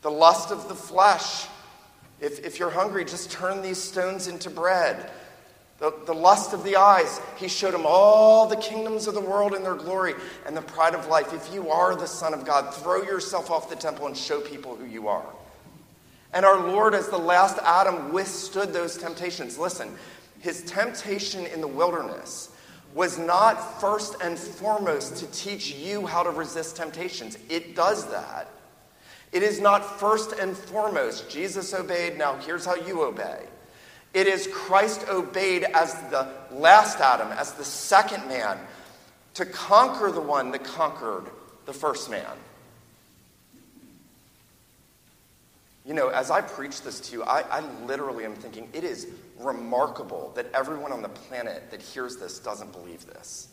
[0.00, 1.46] The lust of the flesh.
[2.18, 5.10] If, if you're hungry, just turn these stones into bread.
[5.80, 7.20] The, the lust of the eyes.
[7.36, 10.14] He showed him all the kingdoms of the world in their glory
[10.46, 11.34] and the pride of life.
[11.34, 14.76] If you are the Son of God, throw yourself off the temple and show people
[14.76, 15.26] who you are.
[16.36, 19.56] And our Lord, as the last Adam, withstood those temptations.
[19.56, 19.96] Listen,
[20.38, 22.50] his temptation in the wilderness
[22.94, 27.38] was not first and foremost to teach you how to resist temptations.
[27.48, 28.50] It does that.
[29.32, 33.40] It is not first and foremost, Jesus obeyed, now here's how you obey.
[34.12, 38.58] It is Christ obeyed as the last Adam, as the second man,
[39.32, 41.30] to conquer the one that conquered
[41.64, 42.36] the first man.
[45.86, 49.06] You know, as I preach this to you, I, I literally am thinking it is
[49.38, 53.48] remarkable that everyone on the planet that hears this doesn't believe this.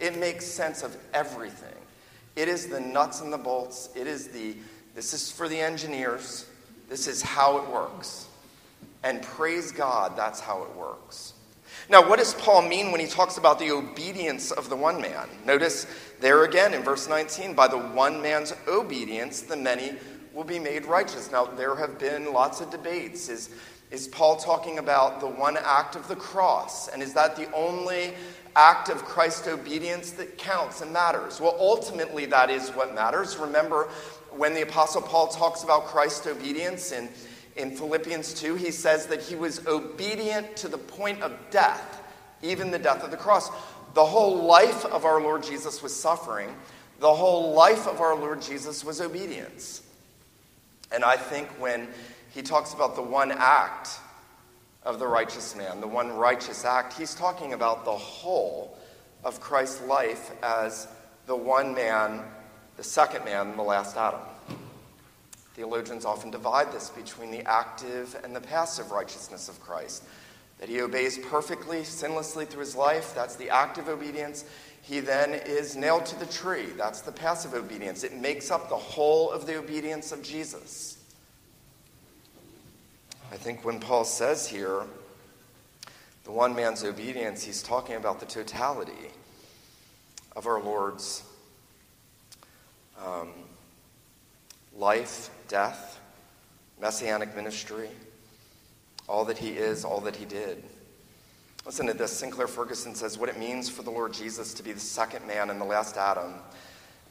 [0.00, 1.76] It makes sense of everything.
[2.34, 3.88] It is the nuts and the bolts.
[3.94, 4.56] It is the,
[4.96, 6.46] this is for the engineers.
[6.88, 8.26] This is how it works.
[9.04, 11.34] And praise God, that's how it works.
[11.88, 15.28] Now, what does Paul mean when he talks about the obedience of the one man?
[15.44, 15.86] Notice
[16.18, 19.92] there again in verse 19 by the one man's obedience, the many
[20.36, 21.32] will be made righteous.
[21.32, 23.30] Now, there have been lots of debates.
[23.30, 23.48] Is,
[23.90, 26.88] is Paul talking about the one act of the cross?
[26.88, 28.12] And is that the only
[28.54, 31.40] act of Christ's obedience that counts and matters?
[31.40, 33.38] Well, ultimately, that is what matters.
[33.38, 33.84] Remember,
[34.30, 37.08] when the Apostle Paul talks about Christ's obedience in
[37.56, 42.02] in Philippians 2, he says that he was obedient to the point of death,
[42.42, 43.48] even the death of the cross.
[43.94, 46.54] The whole life of our Lord Jesus was suffering.
[47.00, 49.80] The whole life of our Lord Jesus was obedience.
[50.92, 51.88] And I think when
[52.30, 54.00] he talks about the one act
[54.82, 58.78] of the righteous man, the one righteous act, he's talking about the whole
[59.24, 60.86] of Christ's life as
[61.26, 62.22] the one man,
[62.76, 64.20] the second man, the last Adam.
[65.54, 70.04] Theologians often divide this between the active and the passive righteousness of Christ.
[70.58, 74.44] That he obeys perfectly, sinlessly through his life, that's the active obedience.
[74.82, 78.04] He then is nailed to the tree, that's the passive obedience.
[78.04, 80.98] It makes up the whole of the obedience of Jesus.
[83.32, 84.84] I think when Paul says here,
[86.24, 89.10] the one man's obedience, he's talking about the totality
[90.34, 91.22] of our Lord's
[93.04, 93.30] um,
[94.76, 96.00] life, death,
[96.80, 97.88] messianic ministry,
[99.08, 100.62] all that he is, all that he did.
[101.64, 102.12] Listen to this.
[102.12, 105.50] Sinclair Ferguson says what it means for the Lord Jesus to be the second man
[105.50, 106.34] and the last Adam.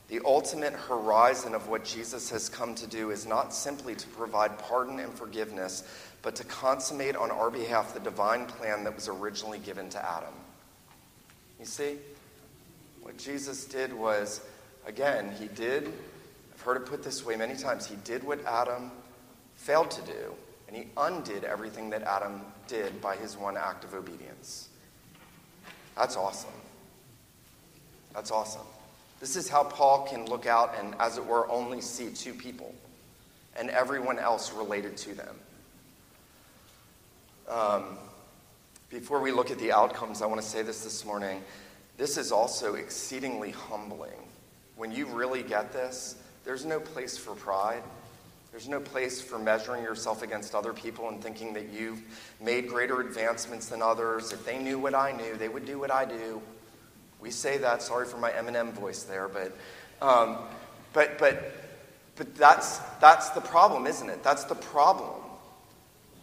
[0.08, 4.58] The ultimate horizon of what Jesus has come to do is not simply to provide
[4.60, 5.84] pardon and forgiveness,
[6.22, 10.34] but to consummate on our behalf the divine plan that was originally given to Adam.
[11.60, 11.98] You see?
[13.02, 14.42] What Jesus did was,
[14.86, 15.92] again, he did
[16.56, 17.86] I've heard it put this way many times.
[17.86, 18.90] He did what Adam
[19.56, 20.34] failed to do,
[20.68, 24.70] and he undid everything that Adam did by his one act of obedience.
[25.96, 26.50] That's awesome.
[28.14, 28.66] That's awesome.
[29.20, 32.74] This is how Paul can look out and, as it were, only see two people
[33.58, 35.36] and everyone else related to them.
[37.48, 37.98] Um,
[38.90, 41.42] before we look at the outcomes, I want to say this this morning.
[41.98, 44.20] This is also exceedingly humbling.
[44.76, 47.84] When you really get this, there's no place for pride.
[48.56, 52.02] There's no place for measuring yourself against other people and thinking that you've
[52.40, 54.32] made greater advancements than others.
[54.32, 56.42] If they knew what I knew, they would do what I do.
[57.20, 57.82] We say that.
[57.82, 59.58] Sorry for my Eminem voice there, but,
[60.02, 60.38] um,
[60.94, 61.52] but, but,
[62.16, 64.24] but that's, that's the problem, isn't it?
[64.24, 65.20] That's the problem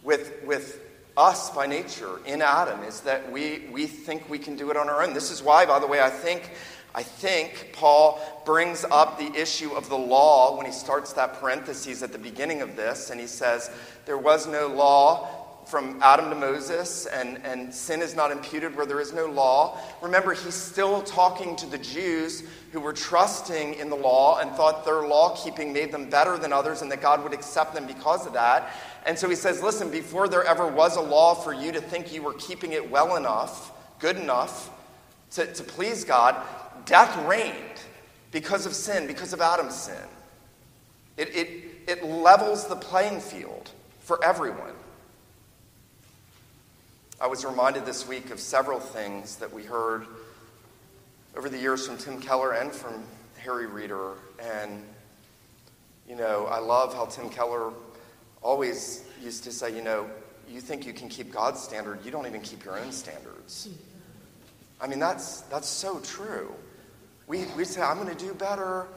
[0.01, 0.81] with, with
[1.15, 4.89] us by nature in Adam is that we, we think we can do it on
[4.89, 5.13] our own.
[5.13, 6.49] This is why, by the way, I think
[6.95, 12.03] I think Paul brings up the issue of the law when he starts that parenthesis
[12.03, 13.71] at the beginning of this, and he says,
[14.05, 18.85] There was no law from Adam to Moses, and, and sin is not imputed where
[18.85, 19.79] there is no law.
[20.01, 24.85] Remember, he's still talking to the Jews who were trusting in the law and thought
[24.85, 28.27] their law keeping made them better than others and that God would accept them because
[28.27, 28.71] of that.
[29.05, 32.13] And so he says, Listen, before there ever was a law for you to think
[32.13, 34.69] you were keeping it well enough, good enough
[35.31, 36.35] to, to please God,
[36.85, 37.81] death reigned
[38.31, 39.95] because of sin, because of Adam's sin.
[41.17, 41.49] It, it,
[41.87, 43.69] it levels the playing field
[44.01, 44.73] for everyone.
[47.21, 50.07] I was reminded this week of several things that we heard
[51.37, 53.03] over the years from Tim Keller and from
[53.37, 54.13] Harry Reeder.
[54.41, 54.83] And,
[56.09, 57.71] you know, I love how Tim Keller
[58.41, 60.05] always used to say, you know,
[60.49, 63.69] you think you can keep God's standard, you don't even keep your own standards.
[64.81, 66.53] I mean, that's, that's so true.
[67.27, 68.87] We, we say, I'm going to do better.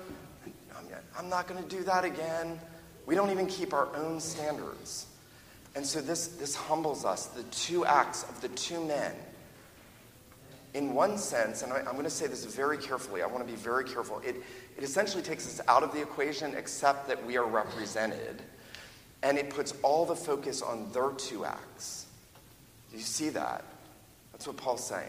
[1.19, 2.61] I'm not going to do that again.
[3.07, 5.07] We don't even keep our own standards.
[5.75, 9.13] And so this, this humbles us, the two acts of the two men.
[10.75, 13.51] In one sense, and I, am going to say this very carefully, I want to
[13.51, 14.21] be very careful.
[14.21, 14.37] It,
[14.77, 18.43] it essentially takes us out of the equation, except that we are represented.
[19.23, 22.07] And it puts all the focus on their two acts.
[22.91, 23.65] Do you see that?
[24.33, 25.09] That's what Paul's saying.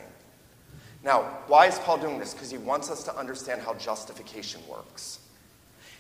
[1.04, 2.34] Now, why is Paul doing this?
[2.34, 5.20] Because he wants us to understand how justification works.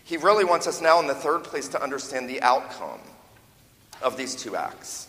[0.03, 3.01] He really wants us now, in the third place, to understand the outcome
[4.01, 5.07] of these two acts.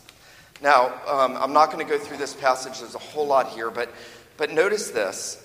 [0.60, 3.70] Now, um, I'm not going to go through this passage, there's a whole lot here,
[3.70, 3.92] but,
[4.36, 5.44] but notice this.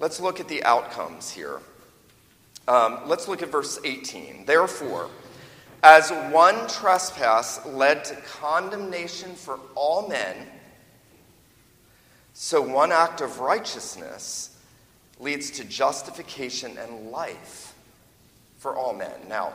[0.00, 1.60] Let's look at the outcomes here.
[2.66, 4.44] Um, let's look at verse 18.
[4.46, 5.10] Therefore,
[5.82, 10.36] As one trespass led to condemnation for all men,
[12.42, 14.56] so one act of righteousness
[15.18, 17.74] leads to justification and life
[18.56, 19.12] for all men.
[19.28, 19.52] Now,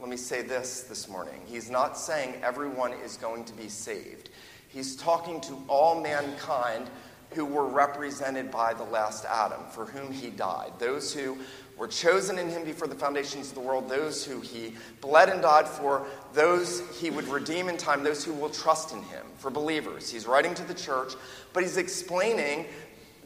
[0.00, 1.42] let me say this this morning.
[1.44, 4.30] He's not saying everyone is going to be saved.
[4.70, 6.88] He's talking to all mankind
[7.32, 10.72] who were represented by the last Adam, for whom he died.
[10.78, 11.36] Those who
[11.76, 15.42] were chosen in him before the foundations of the world, those who he bled and
[15.42, 19.50] died for, those he would redeem in time, those who will trust in him, for
[19.50, 20.10] believers.
[20.10, 21.14] He's writing to the church,
[21.52, 22.66] but he's explaining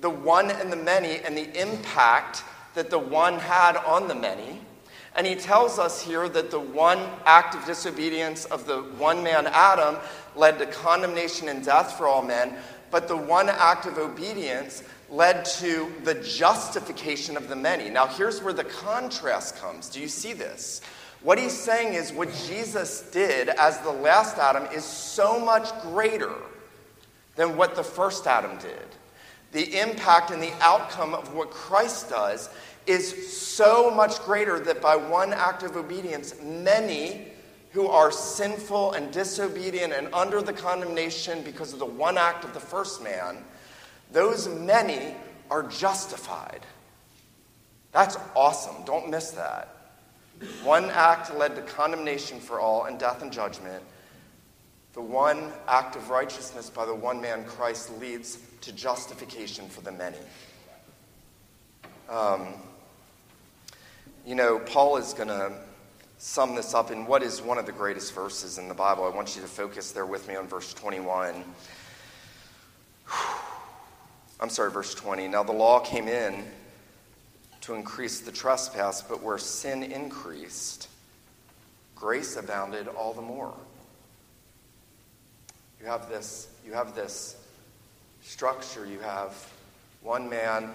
[0.01, 2.45] the one and the many and the impact
[2.75, 4.61] that the one had on the many.
[5.17, 9.47] And he tells us here that the one act of disobedience of the one man,
[9.47, 9.97] Adam,
[10.37, 12.57] led to condemnation and death for all men,
[12.97, 17.91] but the one act of obedience led to the justification of the many.
[17.91, 19.91] Now, here's where the contrast comes.
[19.91, 20.81] Do you see this?
[21.21, 26.33] What he's saying is what Jesus did as the last Adam is so much greater
[27.35, 28.87] than what the first Adam did.
[29.53, 32.49] The impact and the outcome of what Christ does
[32.87, 37.27] is so much greater that by one act of obedience, many
[37.77, 42.55] who are sinful and disobedient and under the condemnation because of the one act of
[42.55, 43.37] the first man,
[44.11, 45.15] those many
[45.51, 46.61] are justified.
[47.93, 48.83] That's awesome.
[48.87, 49.77] Don't miss that.
[50.65, 53.85] One act led to condemnation for all and death and judgment.
[54.95, 59.93] The one act of righteousness by the one man, Christ, leads to justification for the
[59.93, 60.17] many.
[62.09, 62.55] Um,
[64.25, 65.53] you know, Paul is going to
[66.19, 69.05] sum this up in what is one of the greatest verses in the Bible.
[69.05, 71.45] I want you to focus there with me on verse 21.
[74.41, 75.29] I'm sorry, verse 20.
[75.29, 76.45] Now the law came in
[77.63, 80.89] to increase the trespass, but where sin increased,
[81.95, 83.55] grace abounded all the more.
[85.81, 87.37] You have this, you have this
[88.23, 88.87] structure.
[88.87, 89.35] You have
[90.03, 90.71] one man,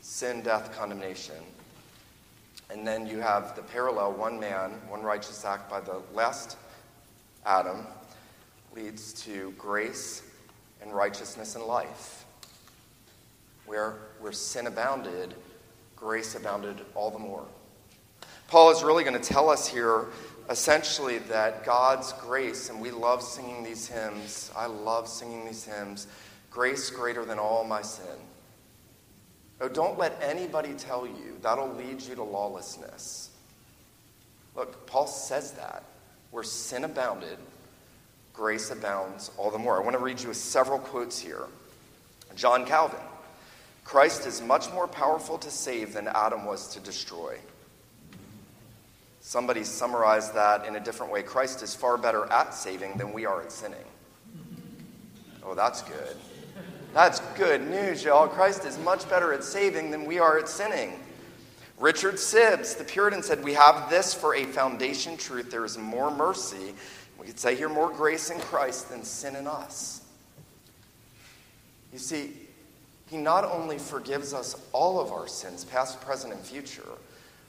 [0.00, 1.36] sin, death, condemnation.
[2.70, 6.56] And then you have the parallel one man, one righteous act by the last
[7.44, 7.86] Adam
[8.74, 10.22] leads to grace
[10.82, 12.24] and righteousness and life.
[13.66, 15.34] Where, where sin abounded,
[15.96, 17.46] grace abounded all the more.
[18.48, 20.06] Paul is really going to tell us here
[20.50, 26.06] essentially that God's grace, and we love singing these hymns, I love singing these hymns,
[26.50, 28.16] grace greater than all my sin.
[29.60, 33.30] Oh, don't let anybody tell you that'll lead you to lawlessness.
[34.56, 35.84] Look, Paul says that.
[36.30, 37.38] Where sin abounded,
[38.32, 39.80] grace abounds all the more.
[39.80, 41.44] I want to read you several quotes here.
[42.34, 42.98] John Calvin
[43.84, 47.36] Christ is much more powerful to save than Adam was to destroy.
[49.20, 53.26] Somebody summarized that in a different way Christ is far better at saving than we
[53.26, 53.84] are at sinning.
[55.44, 56.16] Oh, that's good.
[56.94, 58.28] That's good news, y'all.
[58.28, 61.00] Christ is much better at saving than we are at sinning.
[61.78, 65.50] Richard Sibbes, the Puritan, said, We have this for a foundation truth.
[65.50, 66.72] There is more mercy.
[67.18, 70.02] We could say here more grace in Christ than sin in us.
[71.92, 72.32] You see,
[73.10, 76.88] He not only forgives us all of our sins, past, present, and future,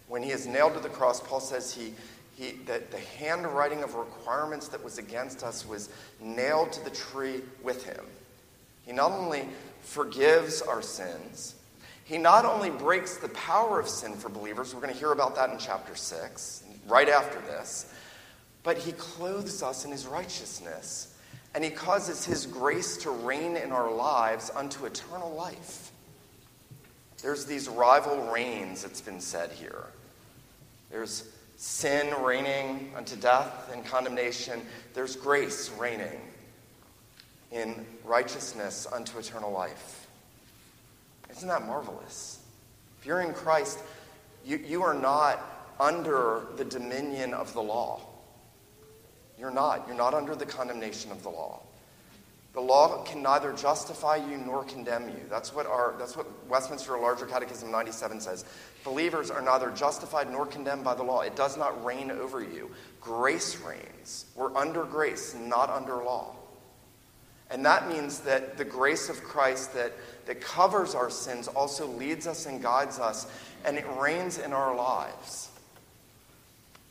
[0.07, 1.93] when He is nailed to the cross, Paul says He
[2.35, 5.89] he, that the handwriting of requirements that was against us was
[6.19, 8.03] nailed to the tree with him.
[8.85, 9.47] He not only
[9.81, 11.55] forgives our sins,
[12.03, 15.35] he not only breaks the power of sin for believers, we're going to hear about
[15.35, 17.91] that in chapter 6, right after this,
[18.63, 21.15] but he clothes us in his righteousness,
[21.55, 25.91] and he causes his grace to reign in our lives unto eternal life.
[27.23, 29.85] There's these rival reigns, it's been said here.
[30.91, 31.27] There's
[31.57, 34.61] sin reigning unto death and condemnation,
[34.93, 36.21] there's grace reigning
[37.51, 40.07] in righteousness unto eternal life.
[41.31, 42.39] Isn't that marvelous?
[42.99, 43.79] If you're in Christ,
[44.45, 45.39] you, you are not
[45.79, 48.01] under the dominion of the law.
[49.37, 49.85] You're not.
[49.87, 51.61] You're not under the condemnation of the law.
[52.53, 55.19] The law can neither justify you nor condemn you.
[55.29, 58.45] That's what, our, that's what Westminster Larger Catechism 97 says.
[58.85, 61.19] Believers are neither justified nor condemned by the law.
[61.19, 62.71] It does not reign over you.
[63.01, 64.27] Grace reigns.
[64.35, 66.33] We're under grace, not under law.
[67.51, 69.93] And that means that the grace of Christ that,
[70.25, 73.27] that covers our sins also leads us and guides us,
[73.63, 75.49] and it reigns in our lives.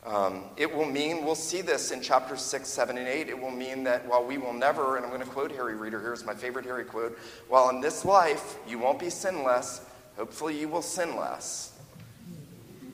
[0.06, 3.28] Um, it will mean, we'll see this in chapters 6, 7, and 8.
[3.28, 5.98] It will mean that while we will never, and I'm going to quote Harry Reeder,
[5.98, 9.80] here's my favorite Harry quote while in this life you won't be sinless,
[10.16, 11.72] hopefully you will sin less.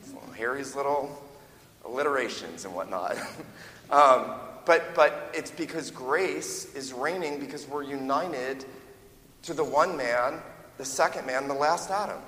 [0.04, 1.20] So Harry's little
[1.84, 3.16] alliterations and whatnot.
[3.90, 4.34] um,
[4.64, 8.64] but, but it's because grace is reigning because we're united
[9.42, 10.40] to the one man,
[10.78, 12.20] the second man, the last Adam.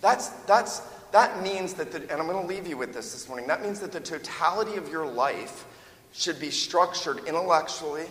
[0.00, 0.80] That's, that's,
[1.12, 3.62] that means that, the, and I'm going to leave you with this this morning, that
[3.62, 5.64] means that the totality of your life
[6.12, 8.06] should be structured intellectually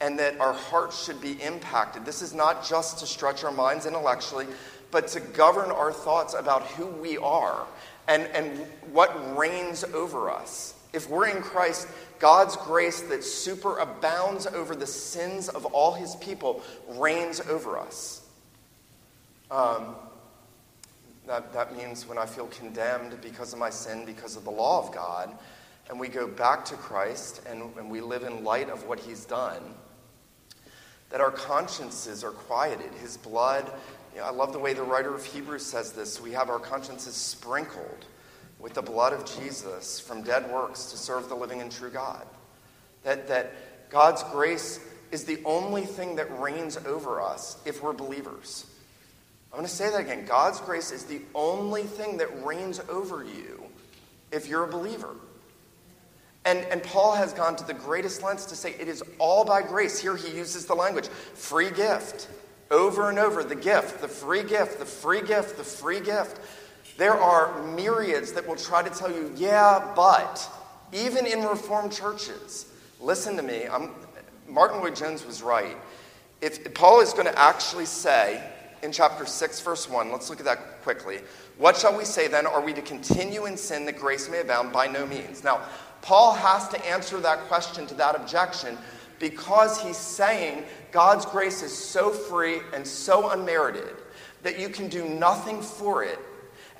[0.00, 2.04] and that our hearts should be impacted.
[2.04, 4.46] This is not just to stretch our minds intellectually,
[4.90, 7.66] but to govern our thoughts about who we are
[8.08, 8.58] and, and
[8.92, 10.74] what reigns over us.
[10.92, 11.88] If we're in Christ,
[12.18, 18.26] God's grace that superabounds over the sins of all his people reigns over us.
[19.50, 19.94] Um,
[21.26, 24.86] that, that means when I feel condemned because of my sin, because of the law
[24.86, 25.36] of God,
[25.88, 29.24] and we go back to Christ and, and we live in light of what he's
[29.24, 29.62] done,
[31.10, 32.92] that our consciences are quieted.
[33.00, 33.72] His blood,
[34.14, 36.20] you know, I love the way the writer of Hebrews says this.
[36.20, 38.06] We have our consciences sprinkled
[38.60, 42.26] with the blood of Jesus from dead works to serve the living and true God.
[43.04, 44.80] That, that God's grace
[45.10, 48.66] is the only thing that reigns over us if we're believers.
[49.52, 50.26] I'm going to say that again.
[50.26, 53.64] God's grace is the only thing that reigns over you
[54.30, 55.16] if you're a believer.
[56.44, 59.62] And, and Paul has gone to the greatest lengths to say it is all by
[59.62, 59.98] grace.
[59.98, 62.28] Here he uses the language free gift.
[62.70, 66.40] Over and over, the gift, the free gift, the free gift, the free gift.
[67.00, 70.46] There are myriads that will try to tell you, yeah, but,
[70.92, 72.66] even in Reformed churches,
[73.00, 73.66] listen to me.
[73.66, 73.92] I'm,
[74.46, 75.78] Martyn Lloyd-Jones was right.
[76.42, 78.46] If Paul is going to actually say
[78.82, 81.20] in chapter 6, verse 1, let's look at that quickly.
[81.56, 82.44] What shall we say then?
[82.46, 84.70] Are we to continue in sin that grace may abound?
[84.70, 85.42] By no means.
[85.42, 85.62] Now,
[86.02, 88.76] Paul has to answer that question to that objection
[89.18, 93.96] because he's saying God's grace is so free and so unmerited
[94.42, 96.18] that you can do nothing for it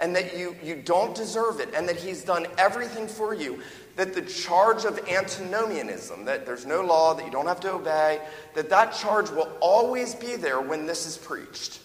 [0.01, 3.61] and that you, you don't deserve it and that he's done everything for you
[3.97, 8.21] that the charge of antinomianism that there's no law that you don't have to obey
[8.55, 11.81] that that charge will always be there when this is preached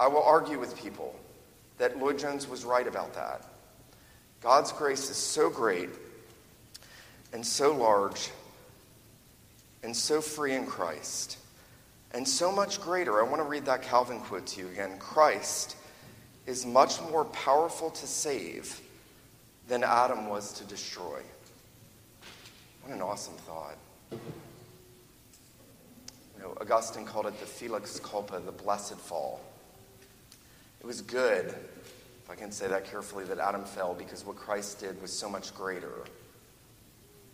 [0.00, 1.14] i will argue with people
[1.78, 3.46] that lloyd-jones was right about that
[4.42, 5.88] God's grace is so great
[7.32, 8.30] and so large
[9.84, 11.38] and so free in Christ
[12.12, 13.20] and so much greater.
[13.20, 14.98] I want to read that Calvin quote to you again.
[14.98, 15.76] Christ
[16.46, 18.80] is much more powerful to save
[19.68, 21.20] than Adam was to destroy.
[22.82, 23.76] What an awesome thought.
[24.10, 24.18] You
[26.40, 29.40] know, Augustine called it the felix culpa, the blessed fall.
[30.80, 31.54] It was good
[32.24, 35.28] if I can say that carefully, that Adam fell because what Christ did was so
[35.28, 36.04] much greater.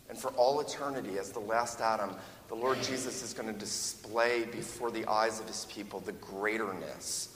[0.09, 2.15] And for all eternity, as the last Adam,
[2.47, 7.29] the Lord Jesus is going to display before the eyes of his people the greaterness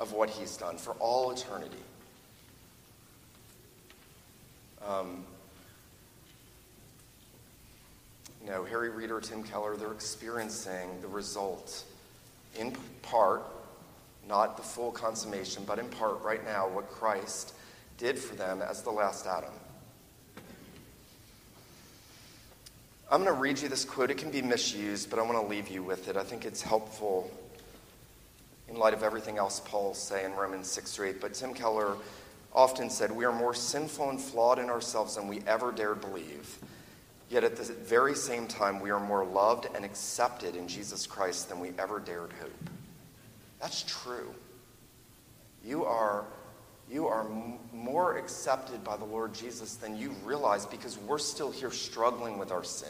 [0.00, 1.76] of what he's done for all eternity.
[4.84, 5.24] Um,
[8.42, 11.84] you know, Harry Reeder, Tim Keller, they're experiencing the result
[12.58, 13.42] in part
[14.26, 17.52] not the full consummation, but in part right now what Christ
[17.98, 19.52] did for them as the last Adam.
[23.10, 24.10] I'm going to read you this quote.
[24.10, 26.16] It can be misused, but I want to leave you with it.
[26.16, 27.28] I think it's helpful
[28.70, 31.20] in light of everything else Paul say in Romans 6 or 8.
[31.20, 31.96] But Tim Keller
[32.52, 36.58] often said, We are more sinful and flawed in ourselves than we ever dared believe.
[37.28, 41.48] Yet at the very same time, we are more loved and accepted in Jesus Christ
[41.48, 42.70] than we ever dared hope.
[43.60, 44.34] That's true.
[45.64, 46.24] You are,
[46.90, 51.52] you are m- more accepted by the Lord Jesus than you realize because we're still
[51.52, 52.88] here struggling with our sin.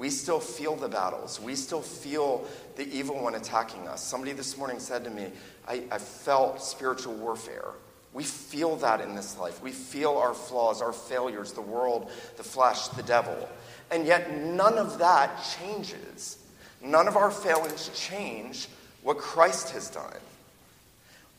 [0.00, 1.38] We still feel the battles.
[1.38, 2.46] We still feel
[2.76, 4.02] the evil one attacking us.
[4.02, 5.26] Somebody this morning said to me,
[5.68, 7.72] I, I felt spiritual warfare.
[8.14, 9.62] We feel that in this life.
[9.62, 13.46] We feel our flaws, our failures, the world, the flesh, the devil.
[13.90, 16.38] And yet, none of that changes.
[16.80, 18.68] None of our failings change
[19.02, 20.16] what Christ has done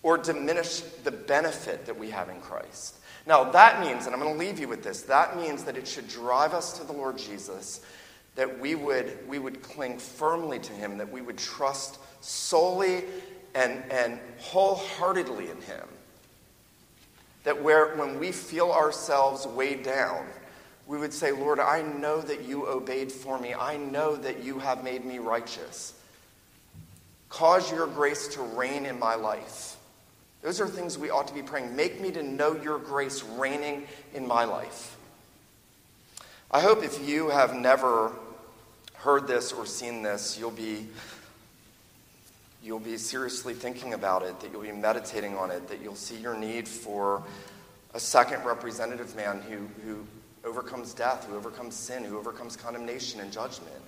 [0.03, 2.97] or diminish the benefit that we have in Christ.
[3.25, 5.87] Now, that means, and I'm going to leave you with this, that means that it
[5.87, 7.81] should drive us to the Lord Jesus,
[8.35, 13.03] that we would, we would cling firmly to him, that we would trust solely
[13.53, 15.87] and, and wholeheartedly in him.
[17.43, 20.25] That where, when we feel ourselves weighed down,
[20.87, 23.53] we would say, Lord, I know that you obeyed for me.
[23.53, 25.93] I know that you have made me righteous.
[27.29, 29.77] Cause your grace to reign in my life.
[30.41, 31.75] Those are things we ought to be praying.
[31.75, 34.97] Make me to know your grace reigning in my life.
[36.53, 38.11] I hope if you have never
[38.95, 40.85] heard this or seen this, you'll be
[42.61, 46.17] you'll be seriously thinking about it, that you'll be meditating on it, that you'll see
[46.17, 47.23] your need for
[47.93, 50.05] a second representative man who, who
[50.43, 53.81] overcomes death, who overcomes sin, who overcomes condemnation and judgment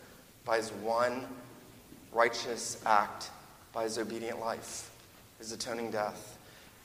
[0.45, 1.25] by his one
[2.13, 3.29] righteous act,
[3.73, 4.89] by his obedient life,
[5.37, 6.32] his atoning death.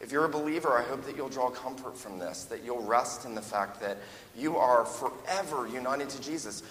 [0.01, 3.25] If you're a believer, I hope that you'll draw comfort from this, that you'll rest
[3.25, 3.99] in the fact that
[4.37, 6.63] you are forever united to Jesus.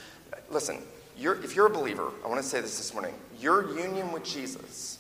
[0.50, 0.82] Listen,
[1.18, 4.24] you're, if you're a believer, I want to say this this morning your union with
[4.24, 5.00] Jesus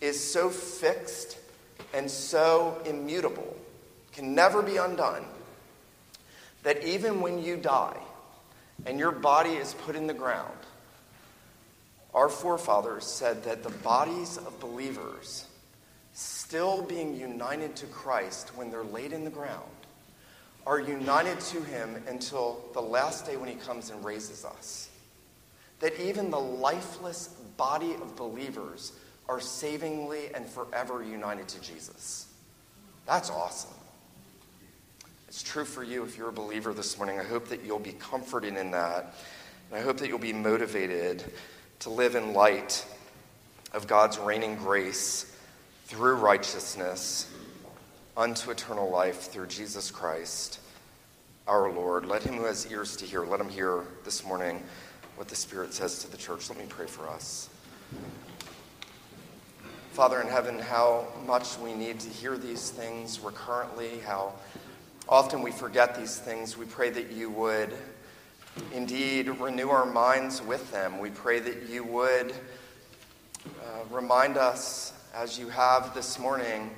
[0.00, 1.38] is so fixed
[1.92, 3.56] and so immutable,
[4.12, 5.24] can never be undone,
[6.62, 7.98] that even when you die
[8.86, 10.54] and your body is put in the ground,
[12.14, 15.46] our forefathers said that the bodies of believers
[16.50, 19.70] still being united to Christ when they're laid in the ground
[20.66, 24.90] are united to him until the last day when he comes and raises us.
[25.78, 28.94] That even the lifeless body of believers
[29.28, 32.26] are savingly and forever united to Jesus.
[33.06, 33.70] That's awesome.
[35.28, 37.20] It's true for you if you're a believer this morning.
[37.20, 39.14] I hope that you'll be comforted in that.
[39.70, 41.22] And I hope that you'll be motivated
[41.78, 42.84] to live in light
[43.72, 45.29] of God's reigning grace
[45.90, 47.28] through righteousness
[48.16, 50.60] unto eternal life through Jesus Christ
[51.48, 52.06] our Lord.
[52.06, 54.62] Let him who has ears to hear, let him hear this morning
[55.16, 56.48] what the Spirit says to the church.
[56.48, 57.50] Let me pray for us.
[59.90, 64.34] Father in heaven, how much we need to hear these things recurrently, how
[65.08, 66.56] often we forget these things.
[66.56, 67.74] We pray that you would
[68.72, 71.00] indeed renew our minds with them.
[71.00, 72.32] We pray that you would
[73.44, 76.70] uh, remind us, as you have this morning,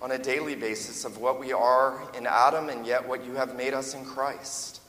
[0.00, 3.56] on a daily basis of what we are in Adam and yet what you have
[3.56, 4.80] made us in Christ.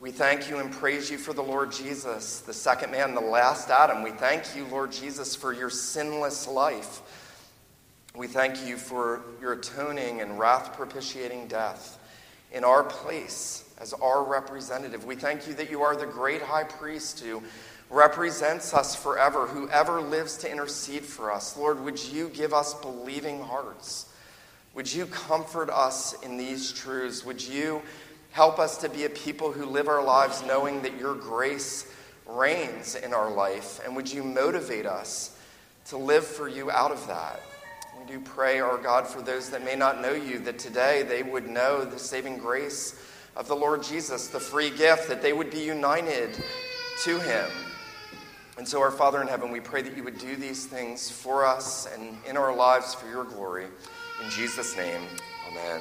[0.00, 3.70] We thank you and praise you for the Lord Jesus, the second man, the last
[3.70, 4.02] Adam.
[4.02, 7.00] We thank you, Lord Jesus, for your sinless life.
[8.14, 11.98] We thank you for your atoning and wrath propitiating death
[12.52, 15.04] in our place as our representative.
[15.04, 17.42] We thank you that you are the great high priest who
[17.92, 21.56] represents us forever, whoever lives to intercede for us.
[21.56, 24.06] Lord, would you give us believing hearts?
[24.74, 27.24] Would you comfort us in these truths?
[27.24, 27.82] Would you
[28.32, 31.86] Help us to be a people who live our lives knowing that your grace
[32.26, 33.78] reigns in our life.
[33.84, 35.36] And would you motivate us
[35.88, 37.42] to live for you out of that?
[38.00, 41.22] We do pray, our God, for those that may not know you, that today they
[41.22, 42.98] would know the saving grace
[43.36, 46.42] of the Lord Jesus, the free gift, that they would be united
[47.04, 47.50] to him.
[48.58, 51.44] And so, our Father in heaven, we pray that you would do these things for
[51.44, 53.66] us and in our lives for your glory.
[54.22, 55.00] In Jesus' name,
[55.50, 55.80] amen.